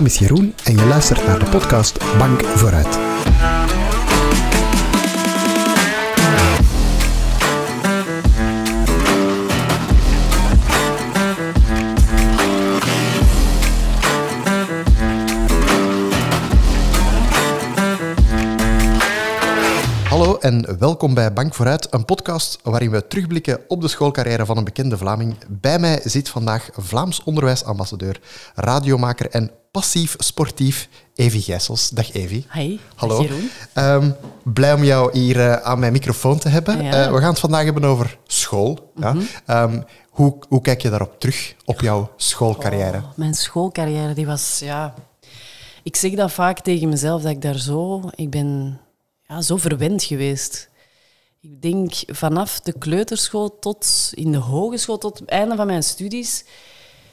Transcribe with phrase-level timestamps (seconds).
[0.00, 2.98] naam is Jeroen en je luistert naar de podcast Bank Vooruit.
[20.50, 24.64] En welkom bij Bank Vooruit, een podcast waarin we terugblikken op de schoolcarrière van een
[24.64, 25.36] bekende Vlaming.
[25.48, 28.20] Bij mij zit vandaag Vlaams onderwijsambassadeur,
[28.54, 31.90] radiomaker en passief sportief Evi Gijsels.
[31.90, 32.46] Dag Evi.
[32.52, 33.26] Hi, Hallo.
[33.72, 34.10] Ehm,
[34.44, 36.82] blij om jou hier eh, aan mijn microfoon te hebben.
[36.84, 37.04] Ja.
[37.04, 38.92] Eh, we gaan het vandaag hebben over school.
[38.96, 39.12] ja.
[39.12, 39.24] Mhm.
[39.46, 42.96] Ehm, hoe, hoe kijk je daarop terug, op jouw schoolcarrière?
[42.96, 44.94] Oh, mijn schoolcarrière, die was, ja...
[45.82, 48.02] Ik zeg dat vaak tegen mezelf, dat ik daar zo...
[48.14, 48.80] Ik ben
[49.30, 50.68] ja, zo verwend geweest.
[51.40, 56.44] Ik denk vanaf de kleuterschool tot in de hogeschool, tot het einde van mijn studies,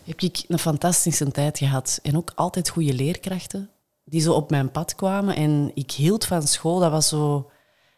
[0.03, 1.99] heb ik een fantastische tijd gehad.
[2.03, 3.69] En ook altijd goede leerkrachten
[4.03, 5.35] die zo op mijn pad kwamen.
[5.35, 7.51] En ik hield van school, dat was zo...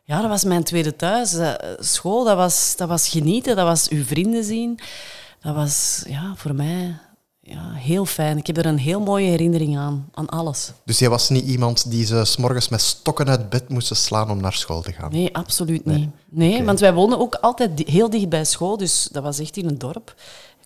[0.03, 1.33] Ja, dat was mijn tweede thuis.
[1.33, 4.79] Eh, School, dat was, dat was genieten, dat was uw vrienden zien.
[5.41, 6.99] Dat was ja, voor mij
[7.49, 8.37] ja, heel fijn.
[8.37, 10.71] Ik heb er een heel mooie herinnering aan, aan alles.
[10.85, 14.41] Dus jij was niet iemand die ze s'morgens met stokken uit bed moesten slaan om
[14.41, 15.11] naar school te gaan?
[15.11, 16.09] Nee, absoluut niet.
[16.29, 19.67] Nee, want wij woonden ook altijd heel dicht bij school, dus dat was echt in
[19.67, 20.15] een dorp.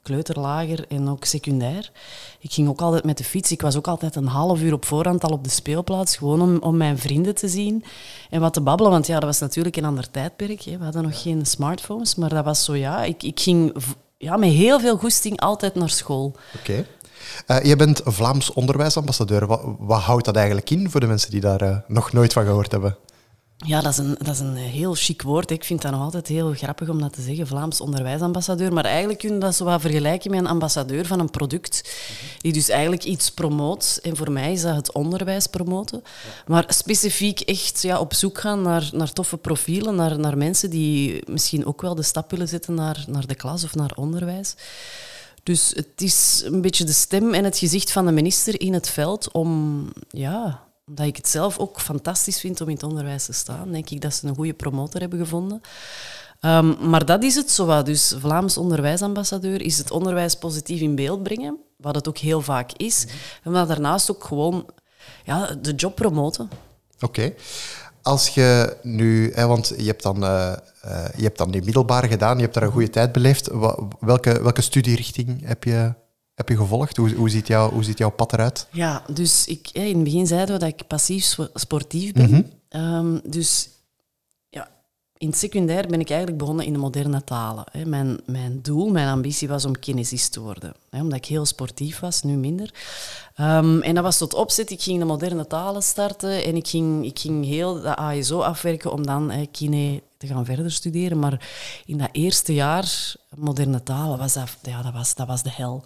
[0.02, 1.92] Kleuterlager en ook secundair.
[2.40, 3.52] Ik ging ook altijd met de fiets.
[3.52, 6.58] Ik was ook altijd een half uur op voorhand al op de speelplaats, gewoon om,
[6.58, 7.84] om mijn vrienden te zien
[8.30, 8.92] en wat te babbelen.
[8.92, 10.62] Want ja, dat was natuurlijk een ander tijdperk.
[10.62, 10.78] Hè.
[10.78, 13.04] We hadden nog geen smartphones, maar dat was zo, ja.
[13.04, 13.76] Ik, ik ging
[14.24, 16.36] ja, met heel veel goesting altijd naar school.
[16.60, 16.86] Oké.
[17.46, 19.46] Eh, je bent Vlaams onderwijsambassadeur.
[19.46, 22.46] Wat, wat houdt dat eigenlijk in voor de mensen die daar eh, nog nooit van
[22.46, 22.98] gehoord hebben?
[23.66, 25.52] Ja, dat is, een, dat is een heel chic woord.
[25.52, 28.74] Ik vind dat nog altijd heel grappig om dat te zeggen, Vlaams onderwijsambassadeur.
[28.74, 31.94] Maar eigenlijk kun je dat zo wat vergelijken met een ambassadeur van een product,
[32.38, 34.00] die dus eigenlijk iets promoot.
[34.02, 36.04] En voor mij is dat het onderwijs promoten.
[36.48, 41.24] Maar specifiek echt ja, op zoek gaan naar, naar toffe profielen, naar, naar mensen die
[41.30, 44.56] misschien ook wel de stap willen zetten naar, naar de klas of naar onderwijs.
[45.44, 48.90] Dus het is een beetje de stem en het gezicht van de minister in het
[48.90, 53.34] veld om, ja, omdat ik het zelf ook fantastisch vind om in het onderwijs te
[53.34, 55.62] staan, denk ik dat ze een goede promotor hebben gevonden.
[56.40, 57.86] Ehm, maar dat is het zo wat.
[57.86, 62.72] Dus Vlaams onderwijsambassadeur is het onderwijs positief in beeld brengen, wat het ook heel vaak
[62.72, 63.08] is.
[63.44, 64.70] En maar daarnaast ook gewoon
[65.24, 66.50] ja, de job promoten.
[67.00, 67.34] Oké.
[68.02, 72.08] Als je nu, hè, want je hebt, dan, eh, eh, je hebt dan die middelbare
[72.08, 73.50] gedaan, je hebt daar een goede tijd beleefd.
[74.00, 75.94] Welke, welke studierichting heb je,
[76.34, 76.98] heb je gevolgd?
[76.98, 78.68] Hoe, hoe, ziet jouw, hoe ziet jouw pad eruit?
[78.72, 82.52] Ja, dus ik, in het begin zeiden we dat ik passief spo- sportief ben.
[82.70, 83.70] Ehm, dus
[84.50, 84.70] ja,
[85.18, 87.64] in het secundair ben ik eigenlijk begonnen in de moderne talen.
[87.72, 87.86] Hè.
[87.86, 90.74] Mijn, mijn doel, mijn ambitie was om kinesist te worden.
[90.90, 92.74] Hè, omdat ik heel sportief was, nu minder.
[93.36, 94.72] Ehm, en dat was tot opzet.
[94.72, 98.92] Ik ging de moderne talen starten en ik ging, ik ging heel de ASO afwerken
[98.92, 101.20] om dan hè, kine te gaan verder studeren.
[101.20, 101.50] Maar
[101.86, 105.86] in dat eerste jaar moderne talen was dat, ja, dat, was, dat was de hel.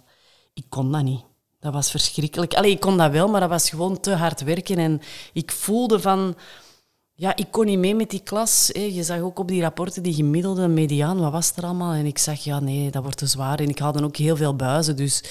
[0.58, 1.24] Ik kon dat niet.
[1.60, 2.54] Dat was verschrikkelijk.
[2.54, 4.78] Allee, ik kon dat wel, maar dat was gewoon te hard werken.
[4.78, 5.00] En
[5.32, 6.36] ik voelde van...
[7.14, 8.70] Ja, ik kon niet mee met die klas.
[8.72, 11.92] Je zag ook op die rapporten die gemiddelde mediaan, wat was er allemaal?
[11.92, 13.60] En ik zag, ja, nee, dat wordt te zwaar.
[13.60, 14.96] En ik haalde ook heel veel buizen.
[14.96, 15.22] Dus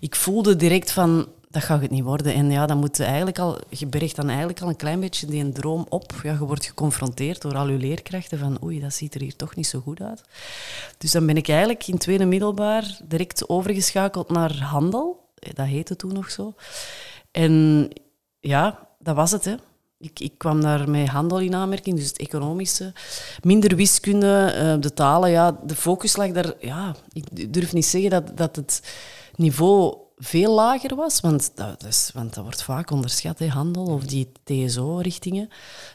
[0.00, 2.34] ik voelde direct van, dat gaat het niet worden.
[2.34, 5.26] En ja, dan moet je eigenlijk al, je bergt dan eigenlijk al een klein beetje
[5.26, 6.12] die droom op.
[6.22, 9.56] Ja, je wordt geconfronteerd door al je leerkrachten van, oei, dat ziet er hier toch
[9.56, 10.22] niet zo goed uit.
[10.98, 15.28] Dus dan ben ik eigenlijk in tweede middelbaar direct overgeschakeld naar handel.
[15.34, 16.54] Eh, Dat heette toen nog zo.
[17.30, 17.88] En
[18.40, 19.54] ja, dat was het, hè.
[19.98, 22.92] Ik, ik kwam daar met handel in aanmerking, dus het economische.
[23.42, 25.58] Minder wiskunde, eh, de talen, ja.
[25.64, 26.54] De focus lag daar...
[26.60, 28.82] Ja, ik durf niet zeggen dat, dat het
[29.36, 34.32] niveau veel lager was, want dat, is, want dat wordt vaak onderschat, handel of die
[34.44, 35.48] TSO-richtingen.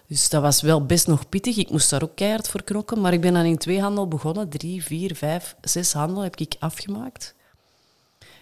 [0.07, 1.57] Dus dat was wel best nog pittig.
[1.57, 4.49] Ik moest daar ook keihard voor knokken, maar ik ben dan in twee handel begonnen.
[4.49, 7.35] Drie, vier, vijf, zes handel heb ik afgemaakt.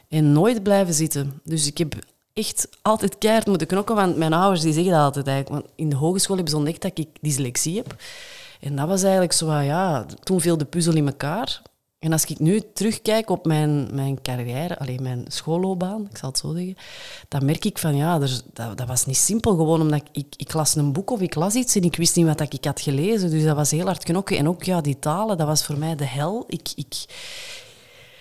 [0.09, 1.41] En nooit blijven zitten.
[1.43, 1.95] Dus ik heb
[2.33, 5.61] echt altijd keihard moeten knokken, want mijn ouders die zeggen dat altijd eigenlijk.
[5.61, 7.95] Want in de hogeschool hebben ze ontdekt dat ik dyslexie heb.
[8.59, 11.61] En dat was eigenlijk zo, ja, toen viel de puzzel in elkaar.
[11.99, 16.37] En als ik nu terugkijk op mijn, mijn carrière, alleen mijn schoolloopbaan, ik zal het
[16.37, 16.75] zo zeggen,
[17.27, 19.55] dan merk ik van ja, er, dat, dat was niet simpel.
[19.55, 22.25] Gewoon omdat ik, ik, las een boek of ik las iets en ik wist niet
[22.25, 23.29] wat ik had gelezen.
[23.29, 24.37] Dus dat was heel hard knokken.
[24.37, 26.43] En ook ja, die talen, dat was voor mij de hel.
[26.47, 26.93] Ik, ik,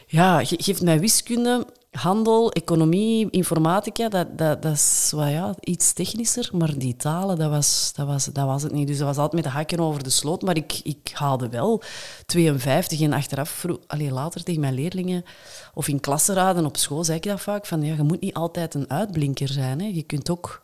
[0.07, 1.67] ja, ge- geeft mij wiskunde.
[1.97, 6.51] Handel, economie, informatica, dat, dat, dat is wel, ja, iets technischer.
[6.53, 8.87] Maar die talen, dat was, dat, was, dat was het niet.
[8.87, 10.43] Dus dat was altijd met de hakken over de sloot.
[10.43, 11.83] Maar ik, ik haalde wel
[12.27, 13.79] 52 en achteraf, vroeg,
[14.11, 15.25] later tegen mijn leerlingen
[15.75, 18.75] of in klassenraden op school, zei ik dat vaak, van ja, je moet niet altijd
[18.75, 19.81] een uitblinker zijn.
[19.81, 19.87] Hè.
[19.87, 20.63] Je kunt ook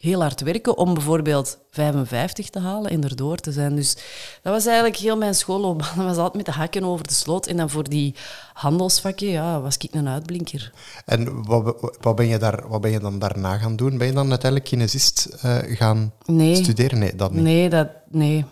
[0.00, 3.76] heel hard werken om bijvoorbeeld 55 te halen en erdoor te zijn.
[3.76, 3.94] Dus
[4.42, 5.96] dat was eigenlijk heel mijn schoolloopbaan.
[5.96, 7.46] Dat was altijd met de hakken over de sloot.
[7.46, 8.14] En dan voor die
[8.52, 10.72] handelsvakken ja, was ik een uitblinker.
[11.04, 13.98] En wat, wat, ben je daar, wat ben je dan daarna gaan doen?
[13.98, 16.54] Ben je dan uiteindelijk kinesist uh, gaan nee.
[16.54, 16.98] studeren?
[16.98, 17.42] Nee, dat niet.
[17.42, 18.44] Nee, dat, nee.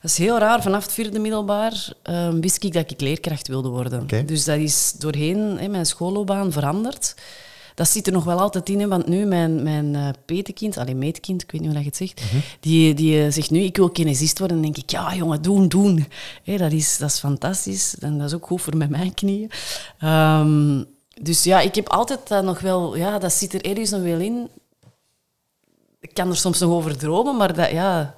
[0.00, 0.62] Dat is heel raar.
[0.62, 4.02] Vanaf het vierde middelbaar uh, wist ik dat ik leerkracht wilde worden.
[4.02, 4.24] Okay.
[4.24, 7.14] Dus dat is doorheen hè, mijn schoolloopbaan veranderd
[7.80, 8.80] dat zit er nog wel altijd in.
[8.80, 11.96] Hè, want nu, mijn, mijn uh, petekind, alleen meetkind, ik weet niet hoe je het
[11.96, 12.40] zegt, Mhm.
[12.60, 14.56] die, die uh, zegt nu, ik wil kinesist worden.
[14.62, 16.06] Dan denk ik, ja jongen, doen, doen.
[16.44, 17.98] Hé, dat, is, dat is fantastisch.
[17.98, 19.50] En dat is ook goed voor met mijn knieën.
[20.04, 20.84] Um,
[21.22, 22.96] dus ja, ik heb altijd dat nog wel...
[22.96, 24.48] Ja, dat zit er ergens nog wel in.
[26.00, 28.14] Ik kan er soms nog over dromen, maar dat, ja...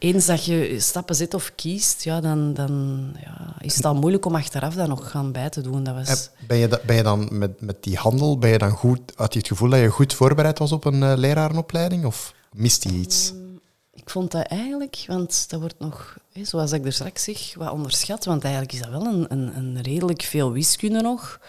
[0.00, 4.24] Eens dat je stappen zet of kiest, ja, dan, dan ja, is het al moeilijk
[4.26, 5.84] om achteraf dat nog gaan bij te doen.
[5.84, 6.30] Dat was...
[6.46, 9.32] Ben je, da, ben je dan met, met die handel, ben je dan goed, had
[9.32, 12.04] je het gevoel dat je goed voorbereid was op een uh, lerarenopleiding?
[12.04, 13.30] Of mist je iets?
[13.30, 13.60] Um,
[13.94, 18.24] ik vond dat eigenlijk, want dat wordt nog, zoals ik er straks zeg, wat onderschat.
[18.24, 21.40] Want eigenlijk is dat wel een, een, een redelijk veel wiskunde nog.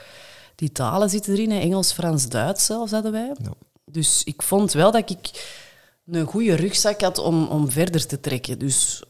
[0.55, 3.35] Die talen zitten erin, hè, Engels, Frans, Duits zelfs hadden wij.
[3.43, 3.53] Ja.
[3.85, 5.29] Dus ik vond wel dat ik
[6.05, 8.59] een goede rugzak had om, om verder te trekken.
[8.59, 9.03] Dus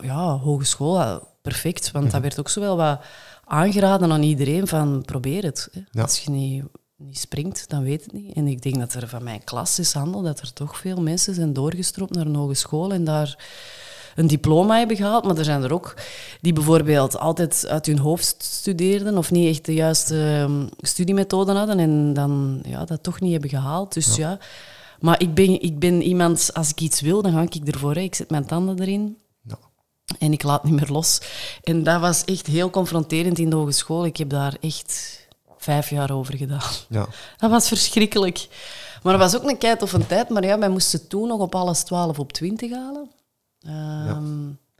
[0.00, 1.90] ja, hogeschool, perfect.
[1.90, 3.00] Want dat werd ook zo wel wat
[3.44, 5.68] aangeraden aan iedereen van probeer het.
[5.72, 5.80] Hè.
[5.90, 6.02] Ja.
[6.02, 6.64] Als je niet,
[6.96, 8.34] niet springt, dan weet het niet.
[8.34, 11.34] En ik denk dat er van mijn klas is handel, dat er toch veel mensen
[11.34, 13.38] zijn doorgestroomd naar een hogeschool en daar
[14.14, 15.24] een diploma hebben gehaald.
[15.24, 15.94] Maar er zijn er ook
[16.40, 21.78] die bijvoorbeeld altijd uit hun hoofd studeerden of niet echt de juiste um, studiemethoden hadden
[21.78, 23.94] en dan ja, dat toch niet hebben gehaald.
[23.94, 24.38] Dus ja, ja
[25.02, 27.94] maar ik ben, ik ben iemand, als ik iets wil, dan ga ik ervoor.
[27.94, 28.00] Hè.
[28.00, 29.58] Ik zet mijn tanden erin ja.
[30.18, 31.20] en ik laat niet meer los.
[31.62, 34.04] En dat was echt heel confronterend in de hogeschool.
[34.04, 35.20] Ik heb daar echt
[35.56, 36.70] vijf jaar over gedaan.
[36.88, 37.06] Ja.
[37.36, 38.48] Dat was verschrikkelijk.
[39.02, 40.28] Maar dat was ook een keit of een tijd.
[40.28, 43.10] Maar ja, wij moesten toen nog op alles 12 op 20 halen.
[43.66, 43.70] Um,
[44.06, 44.20] ja.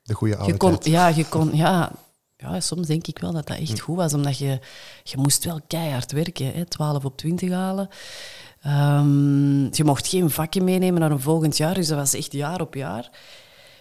[0.02, 0.84] De goede oude je kon, tijd.
[0.84, 1.56] Ja, je kon...
[1.56, 1.92] Ja,
[2.36, 4.60] ja, soms denk ik wel dat dat echt goed was, omdat je,
[5.02, 7.88] je moest wel keihard werken, hè, 12 op 20 halen.
[8.66, 12.60] Um, je mocht geen vakken meenemen naar een volgend jaar, dus dat was echt jaar
[12.60, 13.10] op jaar.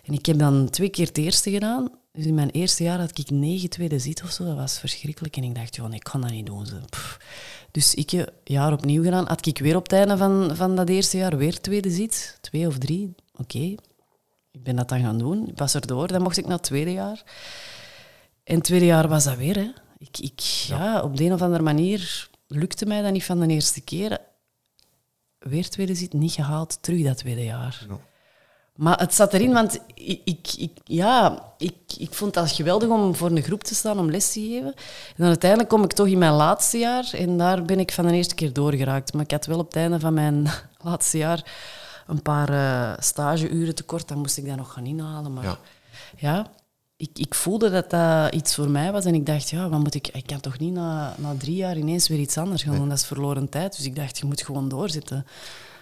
[0.03, 1.89] En ik heb dan twee keer het eerste gedaan.
[2.13, 4.45] Dus in mijn eerste jaar had ik negen tweede zit of zo.
[4.45, 5.37] Dat was verschrikkelijk.
[5.37, 6.65] En ik dacht, joh, ik kan dat niet doen.
[7.71, 9.27] Dus ik een jaar opnieuw gedaan.
[9.27, 12.37] Had ik weer op het einde van, van dat eerste jaar weer tweede zit.
[12.41, 13.15] Twee of drie.
[13.31, 13.41] Oké.
[13.41, 13.77] Okay.
[14.51, 15.47] Ik ben dat dan gaan doen.
[15.47, 16.07] Ik was erdoor.
[16.07, 17.23] Dan mocht ik naar het tweede jaar.
[18.43, 19.55] En het tweede jaar was dat weer.
[19.55, 19.71] Hè.
[19.97, 20.83] Ik, ik, ja.
[20.83, 24.19] ja, op de een of andere manier lukte mij dat niet van de eerste keer.
[25.49, 27.85] Weer tweede zit, niet gehaald, terug dat tweede jaar.
[27.87, 28.01] No.
[28.75, 33.15] Maar het zat erin, want ik, ik, ik, ja, ik, ik vond het geweldig om
[33.15, 34.73] voor een groep te staan, om les te geven.
[34.75, 38.07] En dan uiteindelijk kom ik toch in mijn laatste jaar en daar ben ik van
[38.07, 39.13] de eerste keer doorgeraakt.
[39.13, 40.47] Maar ik had wel op het einde van mijn
[40.83, 41.51] laatste jaar
[42.07, 44.07] een paar uh, stageuren tekort.
[44.07, 45.33] Dan moest ik dat nog gaan inhalen.
[45.33, 45.57] Maar Ja.
[46.17, 46.51] ja,
[47.01, 49.05] ik, ik voelde dat dat iets voor mij was.
[49.05, 51.77] En ik dacht, ja, wat moet ik, ik kan toch niet na, na drie jaar
[51.77, 52.89] ineens weer iets anders gaan doen.
[52.89, 53.75] Dat is verloren tijd.
[53.77, 55.25] Dus ik dacht, je moet gewoon doorzetten.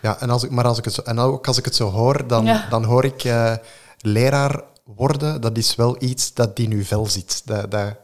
[0.02, 1.90] Ja, en als ik, maar als ik het zo, en ook als ik het zo
[1.90, 2.68] hoor, dan, Ja.
[2.70, 3.54] dan hoor ik eh,
[4.02, 4.64] leraar
[4.96, 7.42] worden, dat is wel iets dat in uw vel zit.
[7.46, 7.96] Dat, dat,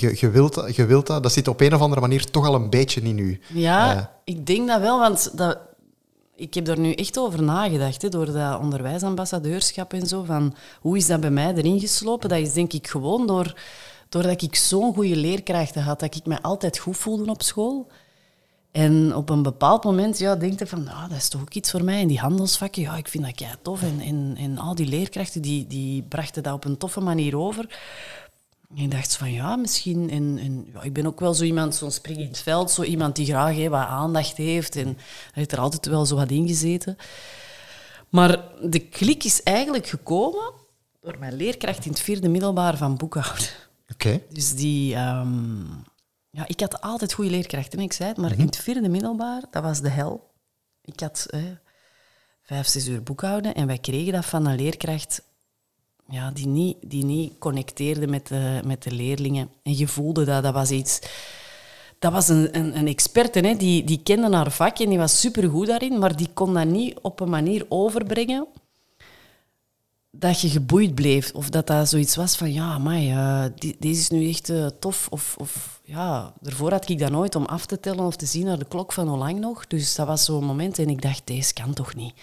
[0.00, 2.54] je, je, wilt, je wilt dat, dat zit op een of andere manier toch al
[2.54, 3.40] een beetje in u.
[3.48, 4.02] Ja, Eh.
[4.24, 5.58] ik denk dat wel, want dat,
[6.40, 10.22] ik heb daar nu echt over nagedacht, hè, door dat onderwijsambassadeurschap en zo.
[10.22, 12.28] Van, hoe is dat bij mij erin geslopen?
[12.28, 13.54] Dat is denk ik gewoon door,
[14.08, 17.86] doordat ik zo'n goede leerkrachten had, dat ik me altijd goed voelde op school.
[18.70, 21.84] En op een bepaald moment ja, denk van, nou, dat is toch ook iets voor
[21.84, 22.00] mij.
[22.00, 23.82] En die handelsvakken, ja, ik vind dat kei tof.
[23.82, 27.78] En, en, en al die leerkrachten, die, die brachten dat op een toffe manier over.
[28.76, 30.10] En ik dacht van, ja, misschien...
[30.10, 32.82] En, en, ja, ik ben ook wel zo iemand, zo'n spring in het veld, zo
[32.82, 34.76] iemand die graag hè, wat aandacht heeft.
[34.76, 34.98] En
[35.32, 36.96] heeft er altijd wel zo wat in gezeten.
[38.08, 40.52] Maar de klik is eigenlijk gekomen
[41.00, 43.48] door mijn leerkracht in het vierde middelbaar van boekhouden.
[43.92, 44.20] Oké.
[44.28, 44.94] Dus die...
[44.94, 45.62] ehm,
[46.30, 49.62] ja, ik had altijd goede leerkrachten, ik zei het, maar in het vierde middelbaar, dat
[49.62, 50.30] was de hel.
[50.84, 51.42] Ik had eh,
[52.42, 55.22] vijf, zes uur boekhouden en wij kregen dat van een leerkracht
[56.10, 59.48] ja, die, niet, die niet connecteerde met de, met de leerlingen.
[59.62, 60.98] En je voelde dat, dat was iets...
[61.98, 65.20] Dat was een, een, een experte, hè, die, die kende haar vak en die was
[65.20, 68.46] supergoed daarin, maar die kon dat niet op een manier overbrengen
[70.10, 71.32] dat je geboeid bleef.
[71.34, 73.44] Of dat dat zoiets was van, ja, maar uh,
[73.78, 75.06] deze is nu echt uh, tof.
[75.10, 78.44] Of, of ja, daarvoor had ik dat nooit om af te tellen of te zien
[78.44, 79.66] naar de klok van hoe lang nog.
[79.66, 82.14] Dus dat was zo'n moment en ik dacht, deze kan toch niet.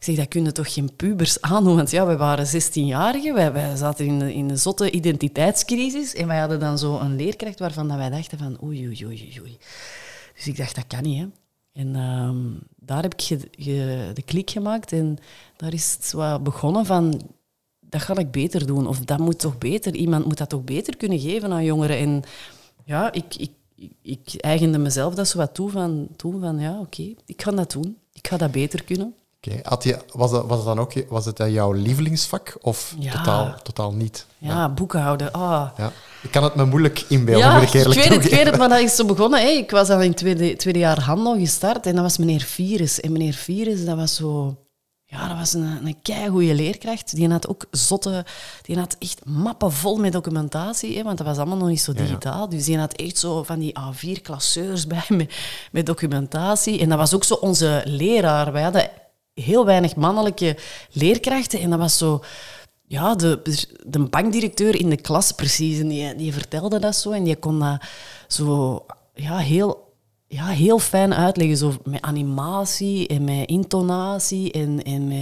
[0.00, 1.76] Ik zeg, dat kunnen toch geen pubers aandoen?
[1.76, 6.14] Want ja, we waren 16-jarigen, wij, zaten in, in een zotte identiteitscrisis.
[6.14, 9.38] En wij hadden dan zo een leerkracht waarvan dat wij dachten van, oei, oei, oei,
[9.40, 9.58] oei.
[10.34, 11.26] Dus ik dacht, dat kan niet, hè.
[11.72, 13.28] En um, daar heb ik
[14.14, 15.18] de klik gemaakt en
[15.56, 17.20] daar is het zo begonnen van,
[17.80, 18.86] dat ga ik beter doen.
[18.86, 21.98] Of dat moet toch beter, iemand moet dat toch beter kunnen geven aan jongeren.
[21.98, 22.22] En
[22.84, 23.50] ja, ik, ik,
[24.02, 27.72] ik eigende mezelf dat zo wat toe van, toe van ja, oké, ik ga dat
[27.72, 27.96] doen.
[28.12, 29.14] Ik ga dat beter kunnen.
[29.46, 30.00] Oké, okay.
[30.12, 34.26] was, dat, was, het dan ook was het jouw lievelingsvak of totaal, totaal niet?
[34.38, 34.68] Ja, ja.
[34.68, 35.34] boekhouden.
[35.34, 35.66] Oh.
[35.76, 35.92] Ja.
[36.22, 38.56] Ik kan het me moeilijk inbeelden, ja, ik eerlijk ik weet het, ik weet het,
[38.56, 39.40] maar dat is zo begonnen.
[39.40, 39.48] Hè.
[39.48, 43.00] Ik was al in het tweede, tweede jaar handel gestart en dat was meneer Virus.
[43.00, 44.56] En meneer Virus, dat was zo...
[45.04, 47.14] Ja, dat was een, een keigoede leerkracht.
[47.14, 48.24] Die had ook zotte...
[48.62, 51.92] Die had echt mappen vol met documentatie, hè, want dat was allemaal nog niet zo
[51.92, 52.48] digitaal.
[52.48, 55.34] Dus die had echt zo van die A4-klasseurs bij met,
[55.72, 56.80] met documentatie.
[56.80, 58.52] En dat was ook zo onze leraar.
[58.52, 58.90] Wij hadden
[59.42, 60.56] heel weinig mannelijke
[60.92, 62.22] leerkrachten en dat was zo
[62.86, 63.40] ja, de,
[63.86, 65.78] de bankdirecteur in de klas precies.
[65.78, 67.82] En die, die vertelde dat zo en die kon dat
[68.28, 69.94] zo ja, heel,
[70.26, 71.56] ja, heel fijn uitleggen.
[71.56, 75.12] Zo met animatie en met intonatie en, en.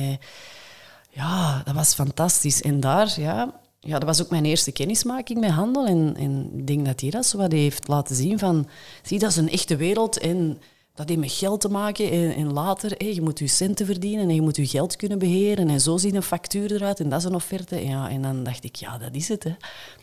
[1.10, 2.62] Ja, dat was fantastisch.
[2.62, 5.86] En daar, ja, ja, dat was ook mijn eerste kennismaking met handel.
[5.86, 8.68] En, en ik denk dat hij dat zo wat heeft laten zien van...
[9.02, 10.60] Zie, dat is een echte wereld en
[10.98, 12.10] dat heeft met geld te maken.
[12.10, 15.68] En, en later, je moet je centen verdienen en je moet je geld kunnen beheren.
[15.68, 17.76] En zo ziet een factuur eruit en dat is een offerte.
[17.76, 19.44] En, ja, en dan dacht ik, ja, dat is het.
[19.44, 19.54] Hè.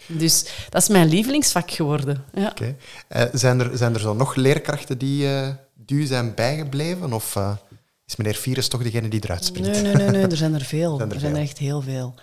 [0.07, 2.23] Dus dat is mijn lievelingsvak geworden.
[2.33, 2.49] Ja.
[2.49, 2.75] Okay.
[3.15, 7.13] Uh, zijn, er, zijn er zo nog leerkrachten die, uh, die u zijn bijgebleven?
[7.13, 7.55] Of uh,
[8.07, 9.69] is meneer Virus toch degene die eruit springt?
[9.69, 10.95] Nee, nee, nee, nee er zijn er veel.
[10.97, 12.13] Zijn er, er zijn echt heel veel.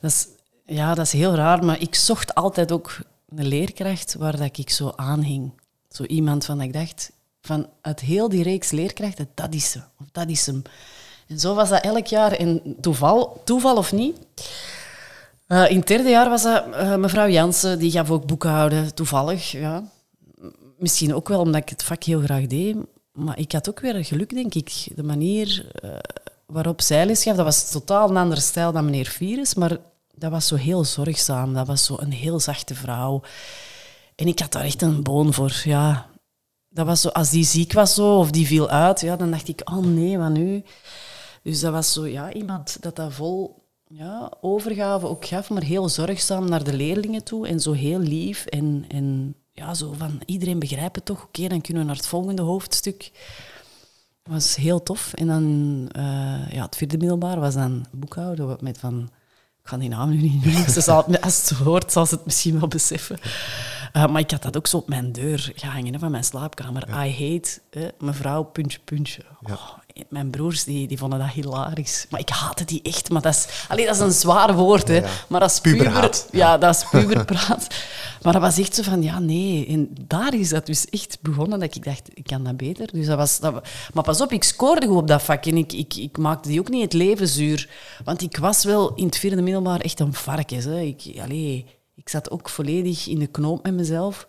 [0.00, 0.26] Dat is,
[0.66, 2.98] ja, dat is heel raar, maar ik zocht altijd ook
[3.36, 5.52] een leerkracht waar dat ik zo aanhing.
[5.88, 7.10] Zo iemand van dat ik dacht,
[7.42, 10.62] van uit heel die reeks leerkrachten, dat is ze, of dat is hem.
[11.26, 12.32] En zo was dat elk jaar.
[12.32, 14.16] En toeval, toeval of niet,
[15.48, 19.50] uh, in het derde jaar was dat uh, mevrouw Jansen, die gaf ook boekhouden, toevallig.
[19.50, 19.82] Ja.
[20.78, 22.76] Misschien ook wel omdat ik het vak heel graag deed.
[23.12, 24.88] Maar ik had ook weer geluk, denk ik.
[24.94, 25.90] De manier uh,
[26.46, 29.54] waarop zij les gaf, dat was totaal een andere stijl dan meneer Virus.
[29.54, 29.76] Maar
[30.14, 31.54] dat was zo heel zorgzaam.
[31.54, 33.22] Dat was zo een heel zachte vrouw.
[34.14, 35.60] En ik had daar echt een boon voor.
[35.64, 36.06] Ja,
[36.72, 39.48] dat was zo, als die ziek was zo, of die viel uit, ja, dan dacht
[39.48, 40.62] ik, oh nee, wat nu?
[41.42, 45.88] Dus dat was zo, ja, iemand dat dat vol ja, overgave ook gaf, maar heel
[45.88, 50.58] zorgzaam naar de leerlingen toe en zo heel lief en, en ja, zo van iedereen
[50.58, 53.10] begrijpt het toch, oké, dan kunnen we naar het volgende hoofdstuk.
[54.22, 55.12] Dat was heel tof.
[55.14, 55.44] En dan,
[55.96, 59.10] uh, ja, het vierde middelbaar was dan boekhouden met van,
[59.62, 62.58] ik ga die naam nu niet noemen, ze als het hoort, zal ze het misschien
[62.58, 63.18] wel beseffen.
[63.96, 66.88] Uh, maar ik had dat ook zo op mijn deur gehangen van mijn slaapkamer.
[67.06, 69.22] I hate mevrouw puntje puntje.
[69.42, 69.72] Oh,
[70.08, 72.06] mijn broers die, die vonden dat hilarisch.
[72.10, 73.10] Maar ik haatte die echt.
[73.10, 74.88] Maar dat is, allee, dat is een zwaar woord.
[74.88, 75.02] Hè.
[75.28, 77.66] Maar dat is puber, ja, dat is puberpraat.
[78.22, 79.66] maar dat was echt zo van, ja, nee.
[79.66, 82.88] En daar is dat dus echt begonnen dat ik dacht, ik kan dat beter.
[82.92, 85.46] Dus dat was, dat, maar pas op, ik scoorde goed op dat vak.
[85.46, 87.68] En ik, ik, ik maakte die ook niet het leven zuur.
[88.04, 90.64] Want ik was wel in het vierde middelbaar echt een varkens.
[90.64, 90.80] Hè.
[90.80, 94.26] Ik, allee, ik zat ook volledig in de knoop met mezelf.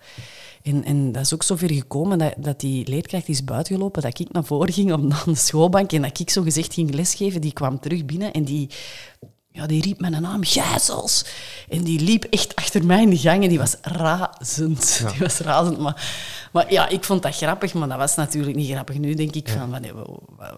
[0.64, 4.32] En, en dat is ook zover gekomen dat, dat die leerkracht is buitengelopen, dat ik
[4.32, 7.42] naar voren ging op de schoolbank en dat ik zo gezegd ging lesgeven.
[7.42, 8.70] Die kwam terug binnen en die,
[9.54, 11.26] ja, die riep mijn naam, Gijzels.
[11.70, 15.04] En die liep echt achter mij in de gang en die was razend.
[15.12, 16.32] Die was razend, maar...
[16.52, 18.98] Maar ja, ik vond dat grappig, maar dat was natuurlijk niet grappig.
[18.98, 19.76] Nu denk ik van,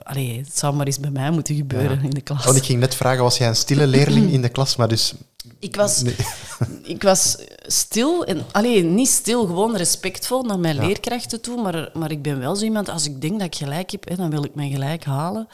[0.04, 2.46] allee, het zou maar eens bij mij moeten gebeuren in de klas.
[2.46, 4.76] Want ik ging net vragen, was jij een stille leerling in de klas?
[4.76, 5.14] Maar dus
[5.60, 6.04] ik was,
[6.84, 12.12] ik was stil, en, alleen niet stil, gewoon respectvol naar mijn leerkrachten toe, maar, maar
[12.12, 14.44] ik ben wel zo iemand, als ik denk dat ik gelijk heb, hè, dan wil
[14.44, 15.48] ik mijn gelijk halen.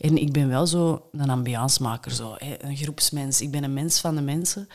[0.00, 3.40] En ik ben wel zo een ambiancemaker, zo, hè, een groepsmens.
[3.40, 4.68] Ik ben een mens van de mensen.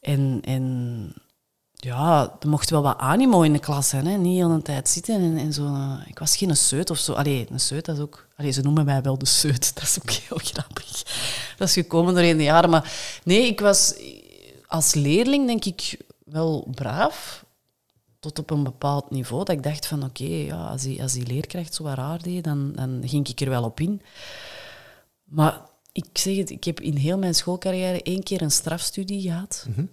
[0.00, 1.14] En, en
[1.72, 4.16] ja, er mocht wel wat animo in de klas zijn, hè.
[4.16, 5.76] niet heel een tijd zitten en, en zo.
[6.06, 7.12] Ik was geen seut of zo.
[7.12, 8.26] Allee, een seut, dat is ook...
[8.36, 11.02] Allee, ze noemen mij wel de seut, dat is ook heel grappig.
[11.56, 12.70] Dat is gekomen doorheen de jaren.
[12.70, 12.92] Maar
[13.24, 13.94] nee, ik was
[14.66, 15.98] als leerling, denk ik,
[16.30, 17.44] wel braaf.
[18.18, 19.44] Tot op een bepaald niveau.
[19.44, 22.72] Dat ik dacht van, oké, ja, als, die, als die leerkracht zo raar deed, dan,
[22.72, 24.02] dan ging ik er wel op in.
[25.24, 25.60] Maar
[25.92, 29.66] ik zeg het, ik heb in heel mijn schoolcarrière één keer een strafstudie gehad.
[29.68, 29.84] Mhm.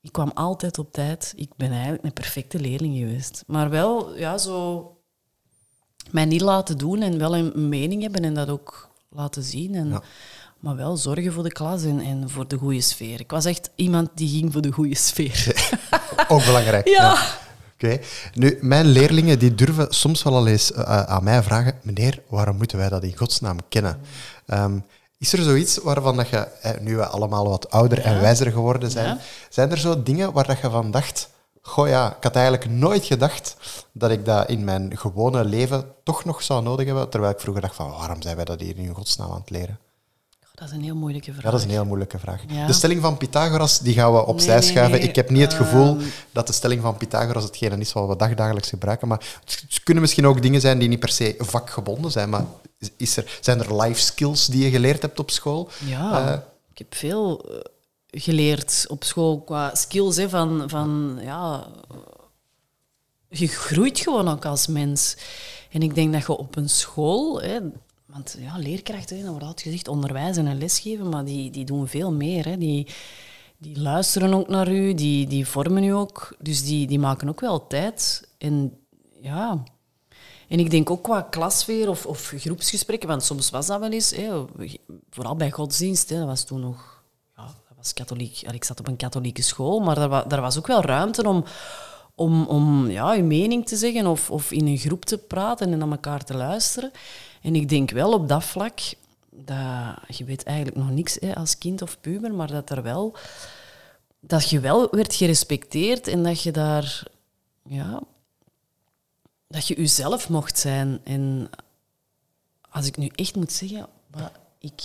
[0.00, 1.32] Ik kwam altijd op tijd.
[1.36, 3.44] Ik ben eigenlijk een perfecte leerling geweest.
[3.46, 4.90] Maar wel, ja, zo
[6.10, 9.74] mij niet laten doen en wel een mening hebben en dat ook laten zien.
[9.74, 10.02] En
[10.60, 13.20] maar wel zorgen voor de klas en, en voor de goede sfeer.
[13.20, 15.70] Ik was echt iemand die ging voor de goede sfeer.
[16.28, 16.88] Ook belangrijk.
[16.88, 17.16] Ja.
[17.74, 17.98] Oké.
[18.34, 22.56] Nu, mijn leerlingen die durven soms wel al eens eh, aan mij vragen: meneer, waarom
[22.56, 24.00] moeten wij dat in godsnaam kennen?
[24.46, 24.78] Ehm,
[25.18, 28.90] is er zoiets waarvan dat je, eh, nu we allemaal wat ouder en wijzer geworden
[28.90, 29.18] zijn, Ja.
[29.50, 31.28] zijn er zo dingen waar dat je van dacht:
[31.62, 33.56] goh ja, ik had eigenlijk nooit gedacht
[33.92, 37.62] dat ik dat in mijn gewone leven toch nog zou nodig hebben, terwijl ik vroeger
[37.62, 39.78] dacht van waarom zijn wij dat hier in godsnaam aan het leren?
[40.56, 41.44] Dat is een heel moeilijke vraag.
[41.44, 42.40] Ja, dat is een heel moeilijke vraag.
[42.48, 42.66] Ja.
[42.66, 44.98] De stelling van Pythagoras die gaan we opzij Nee, schuiven.
[44.98, 45.08] nee.
[45.08, 46.04] Ik heb niet het gevoel Ehm.
[46.32, 49.08] dat de stelling van Pythagoras hetgene is wat we dagdagelijks gebruiken.
[49.08, 52.28] Maar het kunnen misschien ook dingen zijn die niet per se vakgebonden zijn.
[52.30, 52.44] Maar
[52.96, 55.68] is er, zijn er life skills die je geleerd hebt op school?
[55.86, 56.38] Ja, Eh.
[56.72, 60.16] ik heb veel eh, geleerd op school qua skills.
[60.16, 61.66] Hè, van, van, ja,
[63.28, 65.16] je groeit gewoon ook als mens.
[65.70, 67.42] En ik denk dat je op een school...
[67.42, 67.58] Hè,
[68.16, 72.12] want ja, leerkrachten, dat wordt altijd gezegd, onderwijzen en lesgeven, maar die, die doen veel
[72.12, 72.44] meer.
[72.44, 72.58] Hè.
[72.58, 72.86] Die,
[73.58, 76.36] die luisteren ook naar u, die, die vormen u ook.
[76.38, 78.28] Dus die, die maken ook wel tijd.
[78.38, 78.78] En
[79.20, 79.62] ja...
[80.48, 84.10] En ik denk ook qua klasfeer of, of groepsgesprekken, want soms was dat wel eens,
[84.10, 84.44] hè,
[85.10, 87.02] vooral bij godsdienst, hè, dat was toen nog,
[87.36, 90.66] ja, dat was katholiek, ik zat op een katholieke school, maar daar, daar was ook
[90.66, 91.44] wel ruimte om,
[92.14, 95.78] om, om ja, je mening te zeggen of, of in een groep te praten en
[95.78, 96.90] naar elkaar te luisteren.
[97.46, 98.80] En ik denk wel op dat vlak,
[99.30, 103.16] dat, je weet eigenlijk nog niks hè, als kind of puber, maar dat er wel,
[104.20, 107.02] dat je wel werd gerespecteerd en dat je daar,
[107.62, 108.02] ja,
[109.48, 111.00] dat je jezelf mocht zijn.
[111.04, 111.50] En
[112.70, 114.82] als ik nu echt moet zeggen wat ik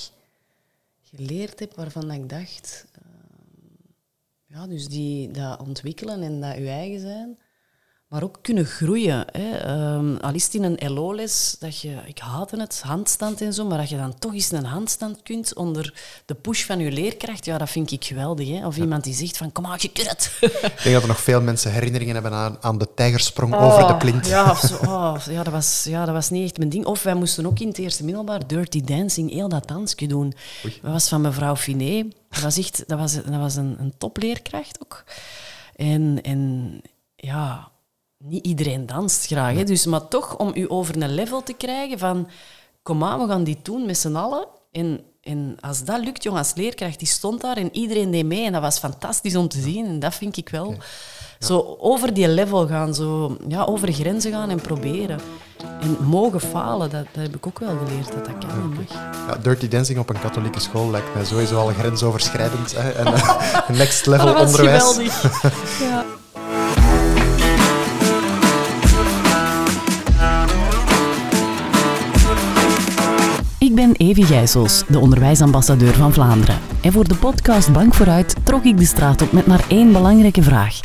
[1.02, 3.84] geleerd heb waarvan ik dacht, ehm,
[4.46, 7.38] ja, dus die, dat ontwikkelen en dat je eigen zijn,
[8.12, 9.26] maar ook kunnen groeien.
[9.32, 9.58] Hè.
[9.58, 13.66] Ehm, al is het in een LO-les, dat je, ik haatte het, handstand en zo,
[13.66, 15.94] maar dat je dan toch eens een handstand kunt onder
[16.26, 18.48] de push van je leerkracht, ja, dat vind ik geweldig.
[18.48, 18.66] Hè.
[18.68, 20.38] Of iemand die zegt van, kom aan, je kunt het.
[20.42, 23.98] Ik denk dat er nog veel mensen herinneringen hebben aan, aan de tijgersprong over de
[23.98, 24.26] plint.
[24.26, 26.86] Oh, Ja, zo, oh, ja, dat was, ja, dat was niet echt mijn ding.
[26.86, 30.34] Of wij moesten ook in het eerste middelbaar Dirty Dancing, heel dat dansje doen.
[30.82, 32.16] Dat was van mevrouw Finet.
[32.30, 35.04] Dat was echt dat was, dat was een, een topleerkracht ook.
[35.76, 36.82] En, en
[37.16, 37.72] ja,
[38.24, 39.56] niet iedereen danst graag.
[39.56, 39.64] Hè.
[39.64, 42.28] Dus, maar toch om u over een level te krijgen van...
[42.84, 44.48] Kom aan, we gaan dit doen met z'n allen.
[44.72, 48.46] En, en als dat lukt, jongen, als leerkracht, die stond daar en iedereen deed mee.
[48.46, 49.86] En dat was fantastisch om te zien.
[49.86, 50.76] En dat vind ik wel...
[51.42, 55.20] Zo over die level gaan, zo, ja, over grenzen gaan en proberen.
[55.80, 58.94] En mogen falen, dat, dat heb ik ook wel geleerd, dat dat kan en mag.
[59.28, 62.76] Ja, Dirty Dancing op een katholieke school lijkt mij sowieso al grensoverschrijdend.
[62.76, 63.14] Hè, en
[63.78, 64.84] next level onderwijs.
[64.84, 65.22] geweldig.
[65.90, 66.06] ja.
[74.02, 76.58] Evi Gijsels, de onderwijsambassadeur van Vlaanderen.
[76.82, 80.42] En voor de podcast Bank vooruit trok ik de straat op met maar één belangrijke
[80.42, 80.80] vraag.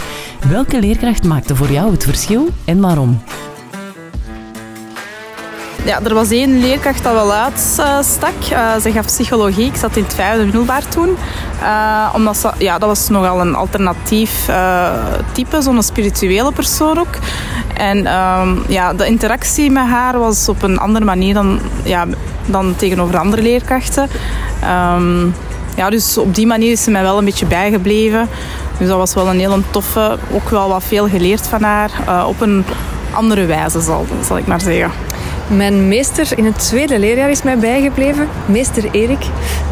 [0.48, 3.20] Welke leerkracht maakte voor jou het verschil en waarom?
[5.86, 8.32] Ja, er was één leerkracht dat wel uitstak.
[8.52, 9.66] Uh, ze gaf psychologie.
[9.66, 11.16] Ik zat in het vijfde middelbaar toen.
[11.62, 14.92] Uh, omdat ze, ja, dat was nogal een alternatief uh,
[15.32, 17.16] type, zo'n spirituele persoon ook.
[17.76, 22.06] En um, ja, de interactie met haar was op een andere manier dan, ja,
[22.46, 24.08] dan tegenover andere leerkrachten.
[24.94, 25.34] Um,
[25.76, 28.28] ja, dus op die manier is ze mij wel een beetje bijgebleven.
[28.78, 31.90] Dus dat was wel een heel toffe, ook wel wat veel geleerd van haar.
[32.26, 32.64] Op een
[33.12, 34.90] andere wijze, zal, zal ik maar zeggen.
[35.48, 39.24] Mijn meester in het tweede leerjaar is mij bijgebleven, meester Erik.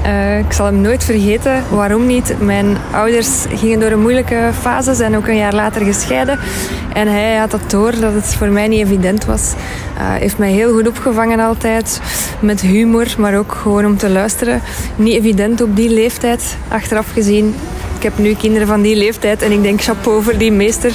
[0.07, 1.65] Uh, ik zal hem nooit vergeten.
[1.71, 2.35] Waarom niet?
[2.41, 6.39] Mijn ouders gingen door een moeilijke fase, zijn ook een jaar later gescheiden.
[6.93, 9.53] En hij had dat door dat het voor mij niet evident was.
[9.53, 12.01] Uh, heeft mij heel goed opgevangen altijd,
[12.41, 14.63] met humor, maar ook gewoon om te luisteren.
[14.97, 17.55] Niet evident op die leeftijd, achteraf gezien.
[17.97, 20.93] Ik heb nu kinderen van die leeftijd en ik denk chapeau voor die meester.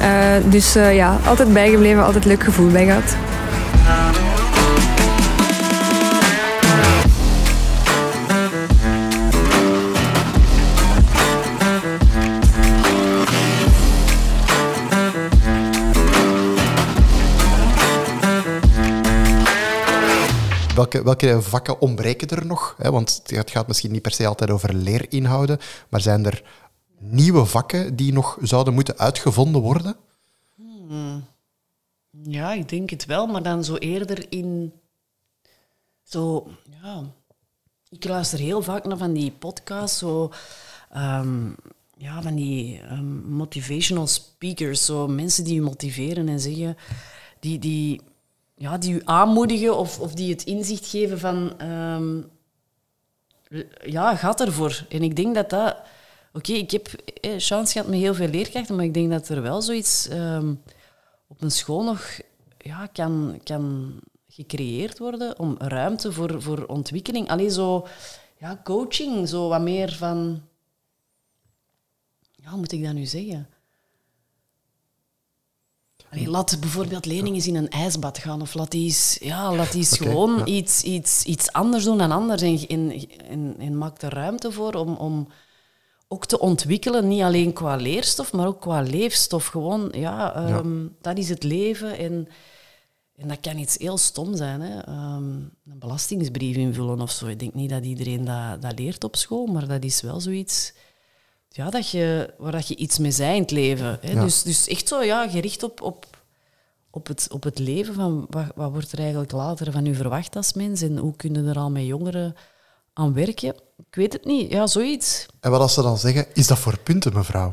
[0.00, 0.06] Uh,
[0.44, 3.16] dus ja, altijd bijgebleven, altijd leuk gevoel bij gehad.
[20.74, 22.76] Welke, welke vakken ontbreken er nog?
[22.78, 26.42] Want het gaat misschien niet per se altijd over leerinhouden, maar zijn er
[26.98, 29.96] nieuwe vakken die nog zouden moeten uitgevonden worden?
[30.56, 31.24] Hmm.
[32.26, 34.72] Ja, ik denk het wel, maar dan zo eerder in.
[36.02, 36.48] Zo,
[36.82, 37.02] ja.
[37.88, 40.32] Ik luister heel vaak naar van die podcasts, zo.
[40.96, 41.56] Um,
[41.96, 46.76] ja, van die um, motivational speakers, zo mensen die je motiveren en zeggen.
[47.40, 48.00] Die, die,
[48.54, 51.62] ja, die u aanmoedigen of, of die het inzicht geven van...
[51.70, 52.32] Um,
[53.84, 54.86] ja, gaat ervoor.
[54.88, 55.76] En ik denk dat dat...
[56.32, 59.42] Oké, ik heb eh, chance gehad met heel veel leerkrachten, maar ik denk dat er
[59.42, 60.54] wel zoiets ehm,
[61.34, 62.20] op een school nog
[62.58, 63.94] ja, kan, kan
[64.28, 67.28] gecreëerd worden om ruimte voor, voor ontwikkeling.
[67.28, 67.86] Alleen zo,
[68.38, 70.42] ja, coaching, zo wat meer van...
[72.32, 73.48] Ja, hoe moet ik dat nu zeggen?
[76.10, 78.40] Allee, laat bijvoorbeeld leerlingen eens in een ijsbad gaan.
[78.40, 80.44] Of laat die eens, ja, laat die gewoon ja.
[80.44, 82.42] iets, iets, iets anders doen dan anders.
[82.42, 85.28] En, en, en, en maak er ruimte voor om, om
[86.14, 87.08] ook te ontwikkelen.
[87.08, 89.46] Niet alleen qua leerstof, maar ook qua leefstof.
[89.46, 91.98] Gewoon, ja, ehm, dat is het leven.
[91.98, 92.28] En,
[93.16, 94.60] en dat kan iets heel stom zijn.
[94.60, 94.80] Hè.
[94.80, 97.26] Ehm, een belastingsbrief invullen of zo.
[97.26, 100.72] Ik denk niet dat iedereen dat, dat leert op school, maar dat is wel zoiets
[101.48, 103.98] ja, dat je, waar dat je iets mee zei in het leven.
[104.00, 104.12] Hè.
[104.12, 104.22] Ja.
[104.22, 106.06] Dus, dus echt zo ja, gericht op, op,
[106.90, 107.94] op, het, op het leven.
[107.94, 110.82] Van wat, wat wordt er eigenlijk later van u verwacht als mens?
[110.82, 112.34] En hoe kunnen er al met jongeren
[112.94, 113.54] aan werken?
[113.76, 114.50] Ik weet het niet.
[114.50, 115.26] Ja, zoiets.
[115.40, 117.52] En wat als ze dan zeggen, is dat voor punten, mevrouw?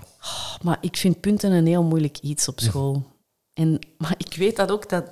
[0.61, 3.03] Maar ik vind punten een heel moeilijk iets op school.
[3.53, 5.03] En, maar ik weet dat ook dat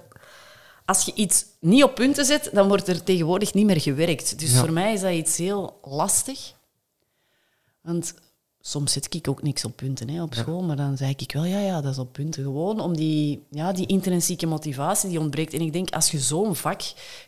[0.86, 4.40] als je iets niet op punten zet, dan wordt er tegenwoordig niet meer gewerkt.
[4.40, 4.60] Dus Ja.
[4.60, 6.54] voor mij is dat iets heel lastig.
[7.82, 8.14] Want
[8.60, 11.44] soms zet ik ook niks op punten hè, op school, maar dan zeg ik wel,
[11.46, 12.44] ja, ja, dat is op punten.
[12.44, 15.54] Gewoon om die, ja, die intrinsieke motivatie die ontbreekt.
[15.54, 16.82] En ik denk, als je zo'n vak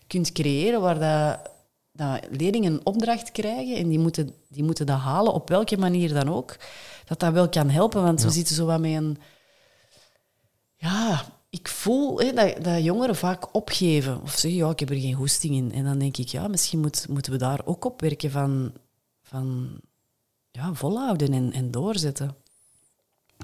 [0.08, 1.51] kunt creëren waar dat,
[1.92, 6.14] dat leerlingen een opdracht krijgen en die moeten, die moeten dat halen, op welke manier
[6.14, 6.58] dan ook,
[7.06, 8.04] dat dat wel kan helpen.
[8.04, 9.18] Want we zitten zo wat met een...
[10.76, 14.22] Ja, ik voel hè, dat, dat jongeren vaak opgeven.
[14.22, 15.72] Of zeggen, ja, ik heb er geen goesting in.
[15.72, 18.74] En dan denk ik, ja, misschien moet, moeten we daar ook op werken van...
[19.22, 19.80] van
[20.52, 22.36] ja, volhouden en, en doorzetten.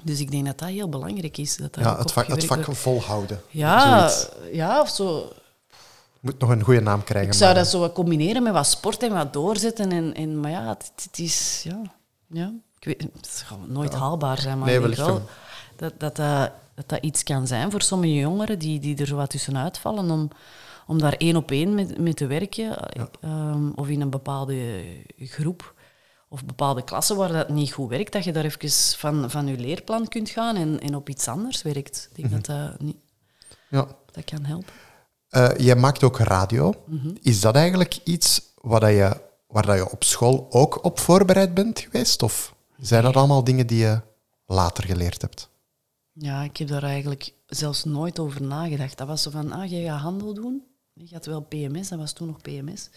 [0.02, 1.56] Dus ik denk dat dat heel belangrijk is.
[1.56, 3.40] Dat dat Ja, het vak, het vak volhouden.
[3.50, 4.28] Ja, Zoiets.
[4.52, 5.32] ja, of zo.
[6.20, 7.30] Moet nog een goede naam krijgen.
[7.30, 9.92] Ik zou maar- dat zo combineren met wat sport en wat doorzetten.
[9.92, 11.60] En, en, maar ja, het, het is...
[11.64, 11.82] Ja,
[12.26, 15.22] ja, ik weet, het zal nooit haalbaar zijn, maar Nee, ik wel
[15.76, 16.16] dat dat, dat,
[16.74, 20.10] dat dat iets kan zijn voor sommige jongeren die, die er zo wat tussenuit vallen
[20.10, 20.30] om,
[20.86, 22.76] om daar één op één mee, mee te werken.
[23.20, 24.82] Ehm, of in een bepaalde
[25.18, 25.74] groep
[26.28, 29.56] of bepaalde klassen waar dat niet goed werkt, dat je daar even van, van je
[29.58, 32.10] leerplan kunt gaan en, en op iets anders werkt.
[32.14, 32.96] Ik denk dat dat, niet,
[33.68, 33.86] Ja.
[34.12, 34.72] dat kan helpen.
[35.28, 36.74] Eh, jij maakt ook radio.
[36.84, 37.10] Mhm.
[37.22, 41.54] Is dat eigenlijk iets waar, dat je, waar dat je op school ook op voorbereid
[41.54, 42.22] bent geweest?
[42.22, 44.00] Of zijn dat allemaal dingen die je
[44.46, 45.48] later geleerd hebt?
[46.12, 48.98] Ja, ik heb daar eigenlijk zelfs nooit over nagedacht.
[48.98, 50.62] Dat was zo van, ah, jij gaat handel doen.
[50.92, 52.88] Je gaat wel PMS, dat was toen nog PMS.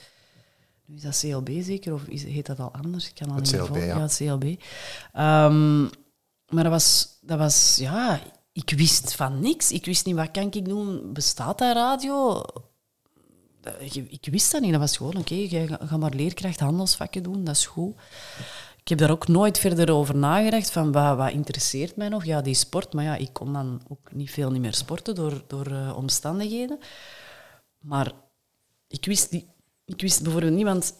[0.85, 3.07] Nu is dat CLB zeker, of is, heet dat al anders?
[3.07, 4.07] Ik kan al Het niet CLB, ja.
[4.07, 4.43] CLB.
[5.13, 5.81] Ehm,
[6.49, 8.21] maar dat was, dat was, ja,
[8.53, 9.71] ik wist van niks.
[9.71, 11.13] Ik wist niet, wat kan ik doen?
[11.13, 12.43] Bestaat dat radio?
[13.91, 14.71] Je- Ik wist dat niet.
[14.71, 17.95] Dat was gewoon, oké, jij ga, maar leerkracht handelsvakken doen, dat is goed.
[18.81, 22.25] Ik heb daar ook nooit verder over nagedacht van wat, wat interesseert mij nog.
[22.25, 25.43] Ja, die sport, maar ja, ik kon dan ook niet veel niet meer sporten door,
[25.47, 26.79] door eh, omstandigheden.
[27.79, 28.11] Maar
[28.87, 29.45] ik wist, niet,
[29.85, 30.93] ik wist bijvoorbeeld niet, want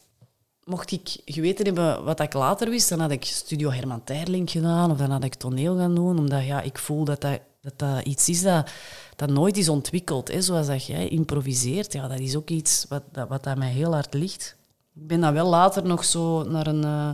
[0.65, 4.91] mocht ik geweten hebben wat ik later wist, dan had ik Studio Herman Terling gedaan
[4.91, 7.39] of dan had ik toneel gaan doen, omdat ja, ik voel dat dat,
[7.76, 8.71] dat, iets is dat,
[9.15, 10.28] dat nooit is ontwikkeld.
[10.28, 10.41] Hè.
[10.41, 13.93] Zoals dat jij improviseert, ja, dat is ook iets wat, dat, wat aan mij heel
[13.93, 14.56] hard ligt.
[14.95, 17.10] Ik ben dan wel later nog zo naar een eh,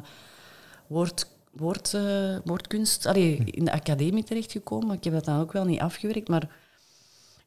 [0.88, 4.96] woord, woord, eh, woordkunst, allee, in de academie terechtgekomen.
[4.96, 6.50] Ik heb dat dan ook wel niet afgewerkt, maar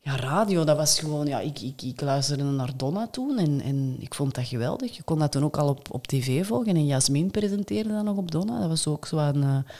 [0.01, 1.27] ja, radio, dat was gewoon...
[1.27, 4.97] Ja, ik, ik, ik luisterde naar Donna toen en, en ik vond dat geweldig.
[4.97, 8.17] Je kon dat toen ook al op, op tv volgen en Jasmin presenteerde dat nog
[8.17, 8.59] op Donna.
[8.59, 9.73] Dat was ook zo een, eh,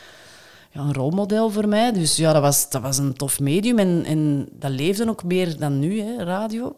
[0.71, 1.93] ja, een rolmodel voor mij.
[1.93, 5.59] Dus ja, dat was, dat was een tof medium en, en dat leefde ook meer
[5.59, 6.77] dan nu, hè, radio.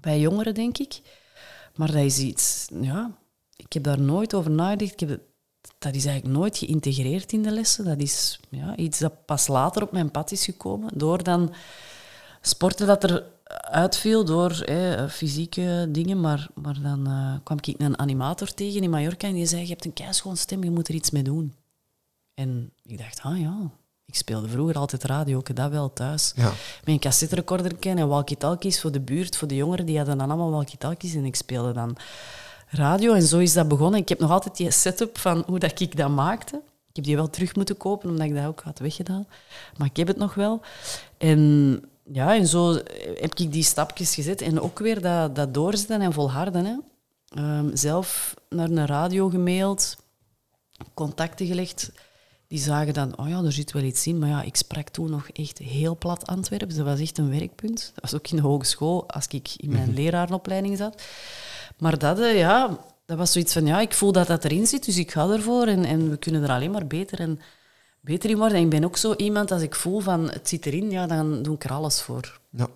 [0.00, 1.00] Bij jongeren, denk ik.
[1.74, 2.68] Maar dat is iets...
[2.80, 3.10] Ja,
[3.56, 4.92] ik heb daar nooit over nagedacht.
[4.92, 5.20] Ik heb
[5.78, 7.84] dat is eigenlijk nooit geïntegreerd in de lessen.
[7.84, 10.90] Dat is ja, iets dat pas later op mijn pad is gekomen.
[10.94, 11.52] Door dan
[12.40, 13.24] sporten dat er
[13.70, 16.20] uitviel door hè, fysieke dingen.
[16.20, 19.68] Maar, maar dan eh, kwam ik een animator tegen in Mallorca en die zei, je
[19.68, 21.54] hebt een keischoon stem, je moet er iets mee doen.
[22.34, 23.70] En ik dacht, ah ja,
[24.06, 26.32] ik speelde vroeger altijd radio, ook dat wel thuis.
[26.36, 26.44] Ja.
[26.44, 30.50] Met een cassetterecorder en walkie-talkies voor de buurt, voor de jongeren, die hadden dan allemaal
[30.50, 31.96] walkie-talkies en ik speelde dan
[32.68, 33.12] radio.
[33.12, 34.00] En zo is dat begonnen.
[34.00, 36.56] Ik heb nog altijd die setup van hoe dat ik dat maakte.
[36.88, 39.26] Ik heb die wel terug moeten kopen, omdat ik dat ook had weggedaan.
[39.76, 40.60] Maar ik heb het nog wel.
[41.18, 42.74] En ja, en zo
[43.20, 44.40] heb ik die stapjes gezet.
[44.40, 46.64] En ook weer dat, dat doorzetten en volharden.
[46.64, 46.76] Hè.
[47.28, 49.96] Ehm, zelf naar een radio gemaild,
[50.94, 51.92] contacten gelegd.
[52.46, 54.18] Die zagen dan, oh ja, er zit wel iets in.
[54.18, 56.76] Maar ja, ik sprak toen nog echt heel plat Antwerpen.
[56.76, 57.90] Dat was echt een werkpunt.
[57.94, 61.02] Dat was ook in de hogeschool, als ik in mijn lerarenopleiding zat.
[61.78, 64.84] Maar dat, eh, ja, dat was zoiets van, ja, ik voel dat dat erin zit,
[64.84, 67.40] dus ik ga ervoor en, en we kunnen er alleen maar beter en
[68.00, 68.56] beter in worden.
[68.56, 71.42] En ik ben ook zo iemand, als ik voel van het zit erin, ja, dan
[71.42, 72.38] doe ik er alles voor.
[72.50, 72.66] Ja.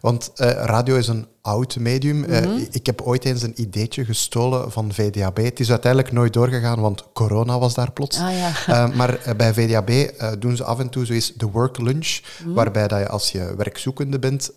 [0.00, 2.24] Want eh, radio is een oud medium.
[2.24, 2.64] Eh, Mhm.
[2.70, 5.36] ik heb ooit eens een ideetje gestolen van VDAB.
[5.36, 8.18] Het is uiteindelijk nooit doorgegaan, want corona was daar plots.
[8.18, 8.52] Ah ja.
[8.66, 9.90] Eh, maar bij VDAB
[10.40, 12.52] doen ze af en toe zoiets de work lunch, Mhm.
[12.54, 14.50] waarbij dat je als je werkzoekende bent,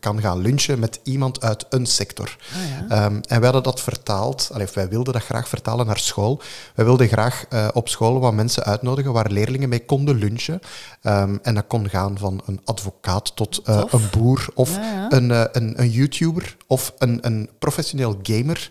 [0.00, 2.36] kan gaan lunchen met iemand uit een sector.
[2.52, 5.98] Ah Ehm, en wij hadden dat vertaald, allee, of wij wilden dat graag vertalen naar
[5.98, 6.40] school.
[6.74, 10.60] Wij wilden graag eh, op school wat mensen uitnodigen waar leerlingen mee konden lunchen.
[11.02, 15.12] Ehm, en dat kon gaan van een advocaat tot eh, een boer of Ja, ja.
[15.12, 18.70] Een, eh, een, een YouTuber of een, een professioneel gamer.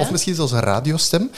[0.00, 1.30] Of misschien zelfs een radiostem.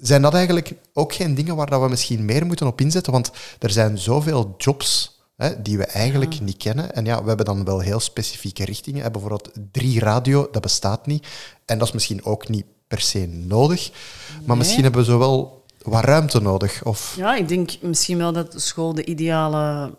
[0.00, 3.12] Zijn dat eigenlijk ook geen dingen waar dat we misschien meer moeten op inzetten?
[3.12, 6.94] Want er zijn zoveel jobs hè, die we eigenlijk niet kennen.
[6.94, 9.02] En ja, we hebben dan wel heel specifieke richtingen.
[9.02, 11.26] Hè, Bijvoorbeeld drie radio, dat bestaat niet.
[11.64, 13.90] En dat is misschien ook niet per se nodig.
[14.38, 14.56] Maar Nee.
[14.56, 16.84] misschien hebben we zo wel wat ruimte nodig.
[16.84, 19.94] Of, Ja, ik denk misschien wel dat de school de ideale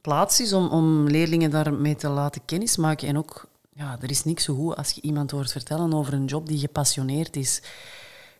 [0.00, 3.08] plaats is om, om leerlingen daarmee te laten kennismaken.
[3.08, 6.24] En ook, ja, er is niks zo goed als je iemand hoort vertellen over een
[6.24, 7.62] job die gepassioneerd is.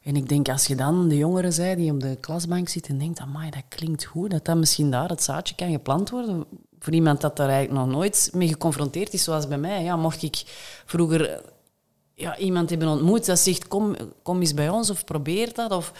[0.02, 2.98] En ik denk, als je dan de jongeren zei die op de klasbank zitten en
[2.98, 6.44] denkt, amai, dat klinkt goed, dat dan misschien daar het zaadje kan geplant worden.
[6.78, 9.82] Voor iemand dat daar eigenlijk nog nooit mee geconfronteerd is, zoals bij mij.
[9.82, 10.42] Ja, mocht ik
[10.84, 11.42] vroeger
[12.20, 15.72] ja, iemand hebben ontmoet dat zegt, kom, kom eens bij ons of probeer dat.
[15.72, 15.92] Of,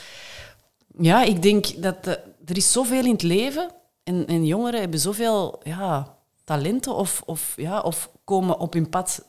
[0.99, 2.13] ja, ik denk dat eh,
[2.45, 3.71] er is zoveel in het leven
[4.03, 9.25] en, en jongeren hebben zoveel ja, talenten of, of, ja, of komen op hun pad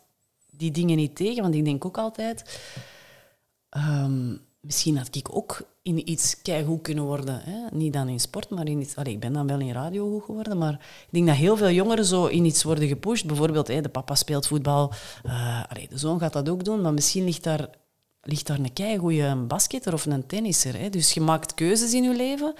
[0.49, 1.41] die dingen niet tegen.
[1.41, 2.59] Want ik denk ook altijd,
[3.69, 7.41] ehm, misschien had ik ook in iets keigoed kunnen worden.
[7.43, 7.77] Hè?
[7.77, 8.95] Niet dan in sport, maar in iets...
[8.95, 11.69] Allee, ik ben dan wel in radio goed geworden, maar ik denk dat heel veel
[11.69, 13.25] jongeren zo in iets worden gepusht.
[13.25, 14.91] Bijvoorbeeld, hè, de papa speelt voetbal,
[15.23, 17.69] eh, allee, de zoon gaat dat ook doen, maar misschien ligt daar,
[18.21, 20.79] ligt daar een keigoeie basketter of een tennisser.
[20.79, 20.89] Hè?
[20.89, 22.53] Dus je maakt keuzes in je leven.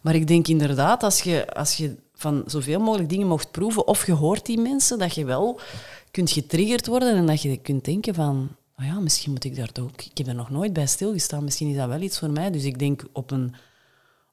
[0.00, 4.06] Maar ik denk inderdaad, als je, als je van zoveel mogelijk dingen mocht proeven, of
[4.06, 5.60] je hoort die mensen, dat je wel
[6.10, 9.72] kunt getriggerd worden en dat je kunt denken van, oh ja, misschien moet ik daar
[9.72, 10.02] toch ook...
[10.02, 12.50] Ik heb er nog nooit bij stilgestaan, misschien is dat wel iets voor mij.
[12.50, 13.54] Dus ik denk op een,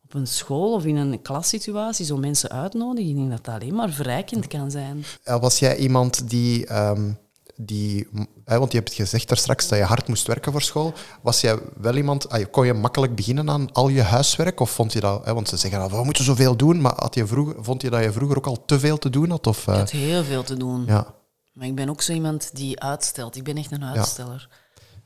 [0.04, 3.76] op een school of in een klassituatie zo mensen uitnodigen, ik denk dat dat alleen
[3.76, 5.04] maar verrijkend kan zijn.
[5.24, 7.12] Eh, Was jij iemand die, ehm,
[7.56, 8.08] die
[8.46, 10.94] want je hebt gezegd daar straks dat je hard moest werken voor school.
[11.22, 14.60] Was jij wel iemand, ah, kon je makkelijk beginnen aan al je huiswerk?
[14.60, 17.28] Of vond je dat, want ze zeggen al, we moeten zoveel doen, maar had je
[17.28, 19.48] vroeger, vond je dat je vroeger ook al te veel te doen had?
[19.48, 20.84] Of, Ik eh, had heel veel te doen.
[20.88, 21.16] ja.
[21.58, 23.36] Maar ik ben ook zo iemand die uitstelt.
[23.36, 24.50] Ik ben echt een uitsteller.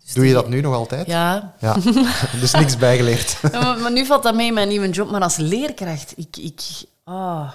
[0.04, 1.08] Dus Doe je dat nu nog altijd?
[1.08, 1.78] Ja, Ja.
[2.42, 3.38] dus niks bijgeleerd.
[3.52, 5.12] Ja, maar, maar nu valt dat mee in mijn nieuwe job.
[5.12, 6.38] Maar als leerkracht, ik...
[6.38, 6.62] ik
[7.04, 7.52] ah,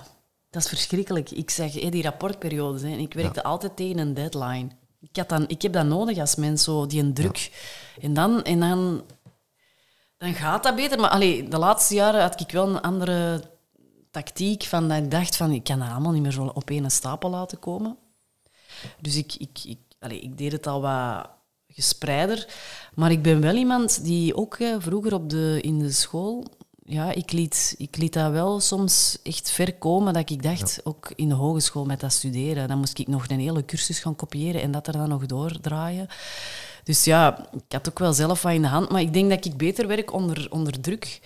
[0.50, 1.30] dat is verschrikkelijk.
[1.30, 4.68] Ik zeg, hé, die rapportperiodes, hè, en ik werkte altijd tegen een deadline.
[5.00, 7.50] Ik, had dan, ik heb dat nodig als mens, zo, die een druk.
[8.00, 9.02] En, dan, en dan,
[10.18, 11.00] dan gaat dat beter.
[11.00, 13.42] Maar allee, de laatste jaren had ik wel een andere
[14.10, 14.62] tactiek.
[14.62, 17.30] Van dat ik dacht, van, ik kan dat allemaal niet meer zo op één stapel
[17.30, 17.96] laten komen.
[19.00, 21.30] Dus ik, ik, ik, allee, ik deed het al wat
[21.68, 22.46] gespreider.
[22.94, 26.44] Maar ik ben wel iemand die ook vroeger op de, in de school...
[26.88, 30.12] Ja, ik liet, ik liet dat wel soms echt ver komen.
[30.14, 33.40] Dat ik dacht, ook in de hogeschool met dat studeren, dan moest ik nog een
[33.40, 36.08] hele cursus gaan kopiëren en dat er dan nog doordraaien.
[36.84, 38.90] Dus ja, ik had ook wel zelf wat in de hand.
[38.90, 41.20] Maar ik denk dat ik beter werk onder, onder druk.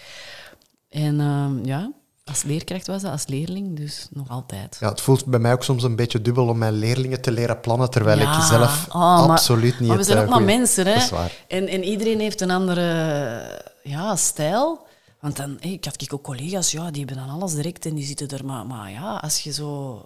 [0.89, 1.93] En ehm, ja,
[2.31, 4.77] als leerkracht was dat, als leerling, dus nog altijd.
[4.81, 7.61] Ja, het voelt bij mij ook soms een beetje dubbel om mijn leerlingen te leren
[7.61, 10.43] plannen, terwijl Ja, ik zelf oh, maar- absoluut niet Maar we zijn eh, ook maar
[10.43, 11.17] mensen, hè?
[11.49, 14.87] En, en iedereen heeft een andere ja, stijl.
[15.21, 18.29] Want dan, ik had ook collega's, ja, die hebben dan alles direct en die zitten
[18.29, 18.45] er.
[18.45, 20.03] Maar, maar ja, als je zo...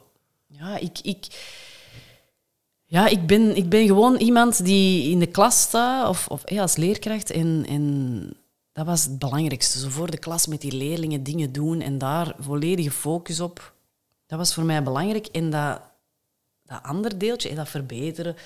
[0.47, 0.99] Ja, ik...
[1.03, 1.27] ik
[2.87, 6.77] ja, ik ben, ik ben gewoon iemand die in de klas staat, of, of als
[6.77, 7.31] leerkracht.
[7.31, 8.37] En, en
[8.75, 9.79] dat was het belangrijkste.
[9.79, 13.75] Zo voor de klas met die leerlingen dingen doen en daar volledige focus op.
[14.27, 15.27] Dat was voor mij belangrijk.
[15.27, 15.81] En dat,
[16.65, 18.37] dat andere deeltje, hé, dat verbeteren,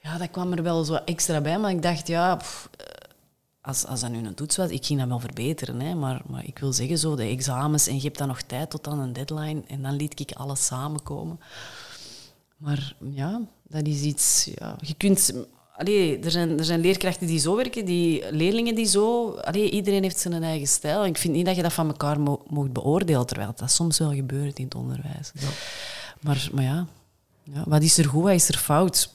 [0.00, 1.58] ja, dat kwam er wel zo extra bij.
[1.58, 2.86] Maar ik dacht, ja, eh,
[3.60, 5.80] als, als dat nu een toets was, ik ging dat wel verbeteren.
[5.80, 8.70] Hè, maar, maar ik wil zeggen, zo, de examens, en je hebt dan nog tijd
[8.70, 9.62] tot aan een deadline.
[9.66, 11.40] En dan liet ik alles samenkomen.
[12.56, 14.50] Maar ja, dat is iets...
[14.54, 15.32] Ja, je kunt...
[15.78, 19.30] Allee, er, zijn, er zijn leerkrachten die zo werken, die leerlingen die zo...
[19.30, 21.06] Allee, iedereen heeft zijn eigen stijl.
[21.06, 24.12] Ik vind niet dat je dat van elkaar mo mocht beoordelen, terwijl dat soms wel
[24.12, 25.32] gebeurt in het onderwijs.
[26.20, 26.86] Maar, maar ja,
[27.42, 29.14] ja, wat is er goed, wat is er fout?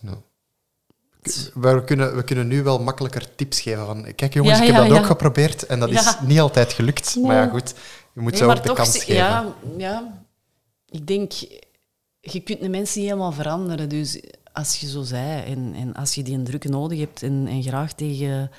[1.54, 3.86] We kunnen, we kunnen nu wel makkelijker tips geven.
[3.86, 7.15] Van, kijk jongens, Ja, ik heb dat ook geprobeerd en dat is niet altijd gelukt.
[7.15, 7.73] Maar ja, goed,
[8.13, 9.15] je moet Nee, ze ook de toch kans geven.
[9.15, 10.23] Ja, ja,
[10.89, 11.32] ik denk,
[12.19, 13.89] je kunt de mensen niet helemaal veranderen.
[13.89, 14.19] Dus
[14.53, 17.93] als je zo zei, en, en als je die druk nodig hebt en, en graag
[17.93, 18.51] tegen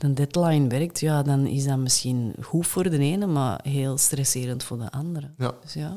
[0.00, 4.64] de deadline werkt, ja, dan is dat misschien goed voor de ene, maar heel stresserend
[4.64, 5.30] voor de andere.
[5.38, 5.52] Ja.
[5.62, 5.96] Dus ja.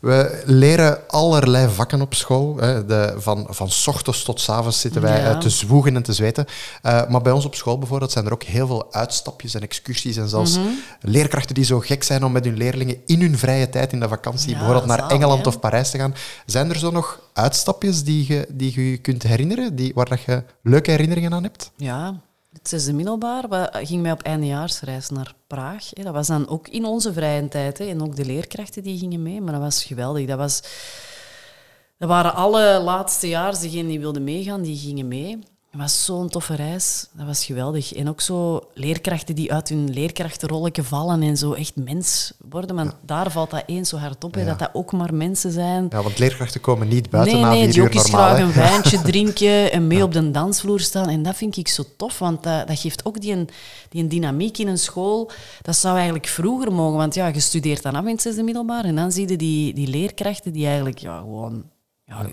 [0.00, 2.56] We leren allerlei vakken op school.
[2.56, 2.84] Hè.
[2.86, 5.30] De, van, van s ochtends tot s avonds zitten wij Ja.
[5.30, 6.46] eh, te zwoegen en te zweten.
[6.82, 10.16] Eh, maar bij ons op school bijvoorbeeld zijn er ook heel veel uitstapjes en excursies.
[10.16, 10.66] En zelfs Mhm.
[11.00, 14.08] leerkrachten die zo gek zijn om met hun leerlingen in hun vrije tijd in de
[14.08, 15.48] vakantie Ja, bijvoorbeeld naar Engeland hè.
[15.48, 16.14] of Parijs te gaan.
[16.46, 20.44] Zijn er zo nog uitstapjes die je, die je kunt herinneren, die, waar dat je
[20.62, 21.70] leuke herinneringen aan hebt?
[21.76, 22.20] Ja,
[22.58, 25.88] het zesde middelbaar ging mij op eindejaarsreis naar Praag.
[25.88, 27.80] Dat was dan ook in onze vrije tijd.
[27.80, 29.40] En ook de leerkrachten die gingen mee.
[29.40, 30.26] Maar dat was geweldig.
[30.26, 30.62] Dat, was,
[31.98, 35.38] dat waren alle laatste jaar, degenen die wilden meegaan, die gingen mee.
[35.74, 37.06] Het was zo'n toffe reis.
[37.12, 37.94] Dat was geweldig.
[37.94, 42.76] En ook zo leerkrachten die uit hun leerkrachtenrolletje vallen en zo echt mens worden.
[42.76, 45.86] Want daar valt dat eens zo hard op, dat dat ook maar mensen zijn.
[45.90, 48.10] Ja, want leerkrachten komen niet buiten nee, na nee, vier die uur normaal.
[48.26, 48.42] graag hè.
[48.44, 51.08] een wijntje drinken en mee op de dansvloer staan.
[51.08, 53.48] En dat vind ik zo tof, want dat, dat geeft ook die, een-
[53.88, 55.30] die een dynamiek in een school.
[55.62, 58.84] Dat zou eigenlijk vroeger mogen, want ja, je studeert dan af in het zesde middelbaar
[58.84, 61.64] en dan zie je die, die leerkrachten die eigenlijk ja, gewoon
[62.06, 62.26] ja,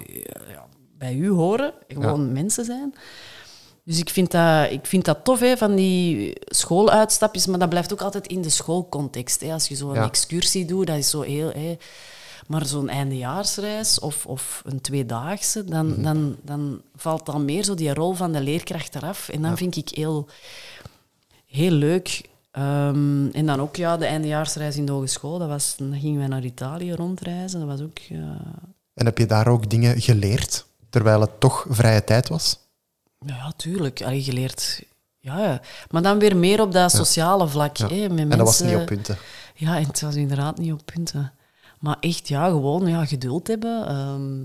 [0.49, 0.65] ja,
[1.01, 2.93] bij u horen, gewoon mensen zijn.
[3.83, 7.93] Dus ik vind dat, ik vind dat tof, hè, van die schooluitstapjes, maar dat blijft
[7.93, 9.41] ook altijd in de schoolcontext.
[9.41, 9.53] Hè.
[9.53, 10.05] Als je zo'n Ja.
[10.05, 11.49] excursie doet, dat is zo heel...
[11.53, 11.77] Hè,
[12.47, 16.01] maar zo'n eindejaarsreis of, of een tweedaagse, dan, Mhm.
[16.01, 19.29] dan, dan valt dan meer zo die rol van de leerkracht eraf.
[19.29, 20.27] En dan vind ik heel,
[21.45, 22.21] heel leuk.
[22.51, 25.37] Ehm, en dan ook ja, de eindejaarsreis in de hogeschool.
[25.37, 27.59] Dat was, dan gingen wij naar Italië rondreizen.
[27.59, 27.97] Dat was ook...
[27.97, 28.37] ja,
[28.93, 32.59] En heb je daar ook dingen geleerd, terwijl het toch vrije tijd was?
[33.25, 34.01] Ja, tuurlijk.
[34.01, 34.83] Allee, geleerd.
[35.19, 35.61] Ja, ja.
[35.89, 37.77] maar dan weer meer op dat sociale vlak.
[37.77, 37.87] Ja.
[37.87, 39.17] Hè, met En dat was niet op punten.
[39.55, 41.33] Ja, en het was inderdaad niet op punten.
[41.79, 43.87] Maar echt, ja, gewoon ja, geduld hebben.
[43.87, 44.43] ehm,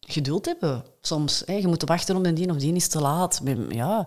[0.00, 1.42] geduld hebben soms.
[1.46, 1.52] Hè.
[1.52, 3.40] Je moet wachten op de die of die is te laat.
[3.42, 4.06] Met, ja,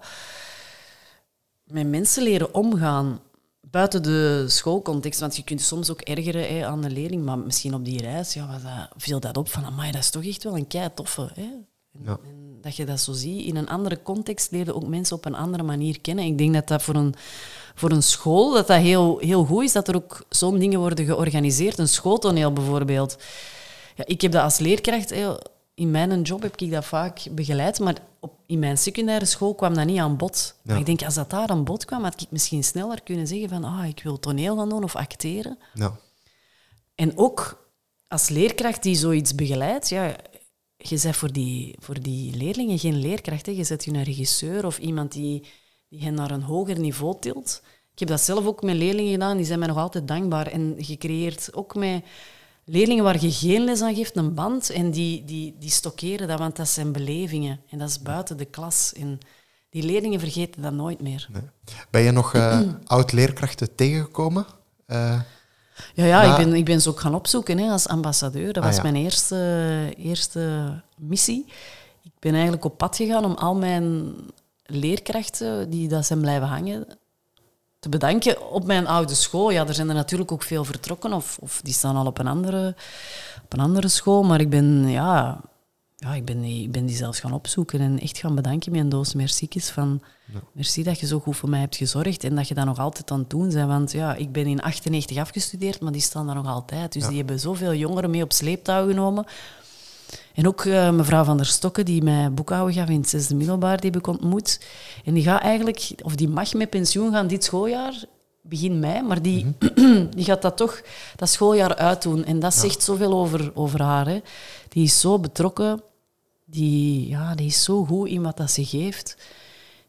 [1.63, 3.19] met mensen leren omgaan.
[3.77, 7.73] Buiten de schoolcontext, want je kunt soms ook ergeren hè, aan de leerling, maar misschien
[7.73, 10.43] op die reis ja, was dat, viel dat op van, amai, dat is toch echt
[10.43, 11.29] wel een kei toffe.
[11.33, 11.41] Hè?
[11.41, 11.67] En,
[12.05, 12.17] Ja.
[12.23, 13.45] en dat je dat zo ziet.
[13.45, 16.25] In een andere context leer je ook mensen op een andere manier kennen.
[16.25, 17.13] Ik denk dat dat voor een,
[17.75, 21.05] voor een school dat dat heel, heel goed is, dat er ook zo'n dingen worden
[21.05, 21.77] georganiseerd.
[21.77, 23.17] Een schooltoneel bijvoorbeeld.
[23.95, 25.09] Ja, ik heb dat als leerkracht...
[25.09, 25.33] hè,
[25.77, 29.73] in mijn job heb ik dat vaak begeleid, maar op, in mijn secundaire school kwam
[29.73, 30.55] dat niet aan bod.
[30.55, 30.71] Ja.
[30.71, 33.49] Maar ik denk, als dat daar aan bod kwam, had ik misschien sneller kunnen zeggen
[33.49, 35.57] van ah, ik wil toneel gaan doen of acteren.
[35.73, 35.99] Ja.
[36.95, 37.67] En ook
[38.07, 40.15] als leerkracht die zoiets begeleidt, ja,
[40.77, 43.45] je bent voor die, voor die leerlingen geen leerkracht.
[43.45, 43.51] Hè.
[43.51, 45.43] Je zet je een regisseur of iemand die,
[45.89, 47.61] die hen naar een hoger niveau tilt.
[47.91, 50.47] Ik heb dat zelf ook met leerlingen gedaan, die zijn mij nog altijd dankbaar.
[50.47, 52.03] En je creëert ook met
[52.69, 56.39] leerlingen waar je geen les aan geeft een band en die, die, die stockeren dat,
[56.39, 57.60] want dat zijn belevingen.
[57.69, 58.93] En dat is buiten de klas.
[58.93, 59.19] En
[59.69, 61.27] die leerlingen vergeten dat nooit meer.
[61.89, 64.45] Ben je nog eh, oud-leerkrachten tegengekomen?
[64.86, 65.19] Eh,
[65.93, 68.53] Ja, ja ik, ben, ik ben ze ook gaan opzoeken hè, als ambassadeur.
[68.53, 68.82] Dat Ah, was ja.
[68.82, 71.45] mijn eerste, eerste missie.
[72.03, 74.13] Ik ben eigenlijk op pad gegaan om al mijn
[74.65, 76.88] leerkrachten die dat zijn blijven hangen
[77.79, 79.49] te bedanken op mijn oude school.
[79.49, 82.27] Ja, er zijn er natuurlijk ook veel vertrokken of, of die staan al op een,
[82.27, 82.75] andere,
[83.43, 84.23] op een andere school.
[84.23, 85.41] Maar ik ben, ja,
[85.95, 88.81] ja, ik, ben die, ik ben die zelfs gaan opzoeken en echt gaan bedanken met
[88.81, 90.01] een doos merciekjes van
[90.51, 93.11] merci dat je zo goed voor mij hebt gezorgd en dat je dat nog altijd
[93.11, 93.67] aan het doen bent.
[93.67, 96.93] Want ja, ik ben in 98 afgestudeerd, maar die staan daar nog altijd.
[96.93, 99.25] Dus die hebben zoveel jongeren mee op sleeptouw genomen.
[100.34, 103.80] En ook eh, mevrouw Van der Stokken, die mij boekhouden gaf in het zesde middelbaar,
[103.80, 104.62] die heb ik ontmoet.
[105.06, 108.06] En die gaat eigenlijk, of die mag met pensioen gaan dit schooljaar,
[108.41, 109.46] begin mei, maar die,
[110.15, 110.82] die gaat dat toch
[111.15, 112.26] dat schooljaar uitdoen.
[112.26, 114.08] En dat zegt zoveel over, over haar.
[114.08, 114.22] Hè.
[114.70, 115.82] Die is zo betrokken,
[116.46, 119.17] die, ja, die is zo goed in wat dat ze geeft.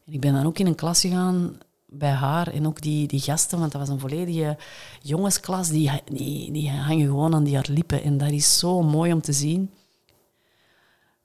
[0.05, 3.19] En ik ben dan ook in een klas gegaan bij haar en ook die, die
[3.19, 4.57] gasten, want dat was een volledige
[5.01, 8.03] jongensklas, die, die, die hangen gewoon aan die haar lippen.
[8.03, 9.71] En dat is zo mooi om te zien.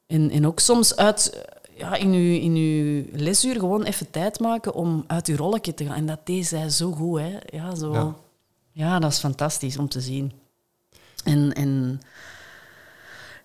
[0.06, 4.74] En, en ook soms uit, ja, in, uw, in uw lesuur gewoon even tijd maken
[4.74, 5.96] om uit uw rolletje te gaan.
[5.96, 7.20] En dat deed zij zo goed.
[7.20, 7.38] Hè.
[7.46, 7.92] Ja, zo.
[7.92, 8.14] Ja.
[8.72, 8.98] Ja.
[8.98, 10.32] dat is fantastisch om te zien.
[11.24, 12.00] En, en,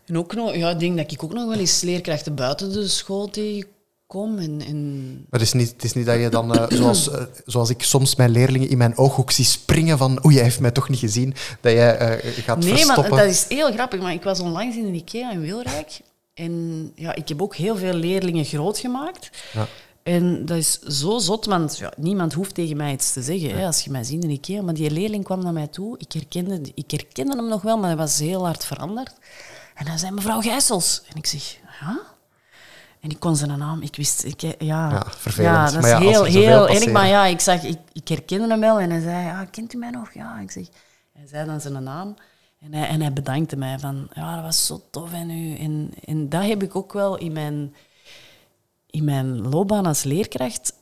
[0.06, 2.88] en ook nog, ja, ik denk dat ik ook nog wel eens leerkrachten buiten de
[2.88, 4.38] school tegenkom.
[4.38, 7.24] En, en maar het is, niet, het is niet dat je dan, eh, zoals, eh,
[7.45, 10.72] zoals ik soms mijn leerlingen in mijn ooghoek zie springen van oei, hij heeft mij
[10.72, 13.18] toch niet gezien, dat jij eh, gaat Nee, maar verstoppen.
[13.18, 14.01] dat is heel grappig.
[14.01, 16.01] Maar ik was onlangs in de IKEA in Wilrijk.
[16.40, 19.30] En ja, ik heb ook heel veel leerlingen groot gemaakt.
[19.54, 19.68] Ja.
[20.04, 23.66] En dat is zo zot, want ja, niemand hoeft tegen mij iets te zeggen hè,
[23.66, 24.62] als je mij ziet in IKEA.
[24.62, 25.98] Maar die leerling kwam naar mij toe.
[25.98, 29.14] Ik herkende, ik herkende hem nog wel, maar hij was heel hard veranderd.
[29.76, 31.02] En hij zei, mevrouw Gijsels.
[31.10, 32.00] En ik zeg, ja?
[33.00, 34.56] En ik kon zijn naam, ik wist, ik, ja.
[34.60, 35.56] Ja, vervelend.
[35.56, 36.92] Ja, dat is ja, heel, heel erg.
[36.92, 39.78] Maar ja, ik zag, ik, ik herkende hem wel en hij zei, ja, kent u
[39.78, 40.14] mij nog?
[40.14, 40.66] Ja, ik zeg,
[41.14, 42.16] hij zei dan zijn naam.
[42.60, 45.55] En hij, en hij bedankte mij van, ja, dat was zo tof en u.
[45.55, 47.76] En, en dat heb ik ook wel in mijn,
[48.89, 50.74] in mijn loopbaan als leerkracht.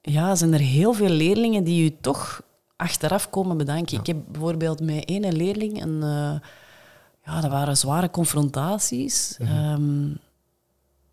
[0.00, 2.42] Ja, zijn er heel veel leerlingen die u toch
[2.76, 3.98] achteraf komen bedanken.
[3.98, 6.02] Ik heb bijvoorbeeld met ene leerling een...
[6.02, 6.48] eh,
[7.24, 9.36] ja, dat waren zware confrontaties.
[9.38, 10.10] Ehm,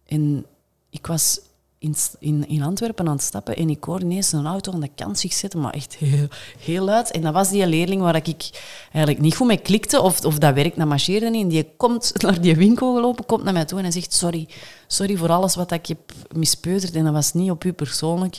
[0.05, 0.45] en
[0.89, 1.39] ik was
[1.79, 4.89] in, in, in Antwerpen aan het stappen en ik hoorde ineens een auto aan de
[4.95, 6.27] kant zich zetten, maar echt heel,
[6.59, 7.11] heel luid.
[7.11, 8.49] En dat was die leerling waar ik
[8.91, 11.41] eigenlijk niet goed mee klikte of, of dat werk naar marcheerde niet.
[11.41, 14.47] En die komt naar die winkel gelopen, komt naar mij toe en hij zegt sorry.
[14.87, 18.37] Sorry voor alles wat ik heb mispeuterd en dat was niet op u persoonlijk.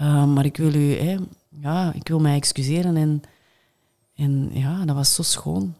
[0.00, 1.16] Uh, maar ik wil u, hè,
[1.60, 3.22] ja, ik wil mij excuseren en,
[4.14, 5.74] en ja, dat was zo schoon.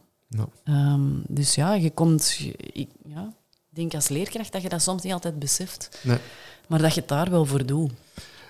[0.63, 2.39] Um, dus ja, je komt...
[2.57, 3.33] Ik ja,
[3.69, 5.99] denk als leerkracht dat je dat soms niet altijd beseft.
[6.03, 6.17] Nee.
[6.67, 7.91] Maar dat je het daar wel voor doet.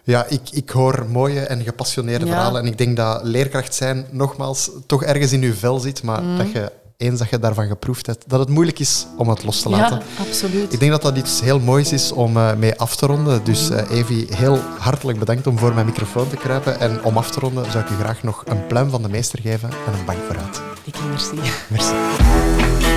[0.03, 2.31] Ja, ik, ik hoor mooie en gepassioneerde Ja.
[2.31, 2.61] verhalen.
[2.61, 6.03] En ik denk dat leerkracht zijn, nogmaals, toch ergens in je vel zit.
[6.03, 6.37] Maar Mm.
[6.37, 9.61] dat je, eens dat je daarvan geproefd hebt, dat het moeilijk is om het los
[9.61, 9.97] te laten.
[10.17, 10.73] Ja, absoluut.
[10.73, 13.43] Ik denk dat dat iets heel moois is om eh, mee af te ronden.
[13.43, 16.79] Dus eh Evi, heel hartelijk bedankt om voor mijn microfoon te kruipen.
[16.79, 19.39] En om af te ronden zou ik u graag nog een pluim van de meester
[19.41, 20.61] geven en een bank vooruit.
[20.83, 21.35] Dikke merci.
[21.69, 22.96] Merci.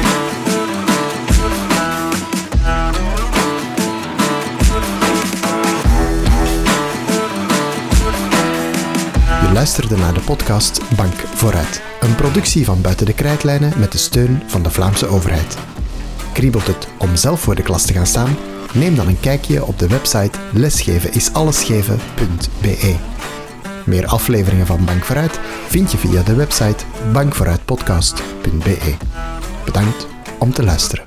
[9.60, 11.82] Luisterde naar de podcast Bank Vooruit.
[12.00, 15.56] Een productie van Buiten de Krijtlijnen met de steun van de Vlaamse overheid.
[16.32, 18.36] Kriebelt het om zelf voor de klas te gaan staan?
[18.72, 22.96] Neem dan een kijkje op de website lesgevenisallesgeven.be.
[23.84, 28.94] Meer afleveringen van Bank Vooruit vind je via de website bankvooruitpodcast.be.
[29.64, 30.06] Bedankt
[30.38, 31.04] om te luisteren.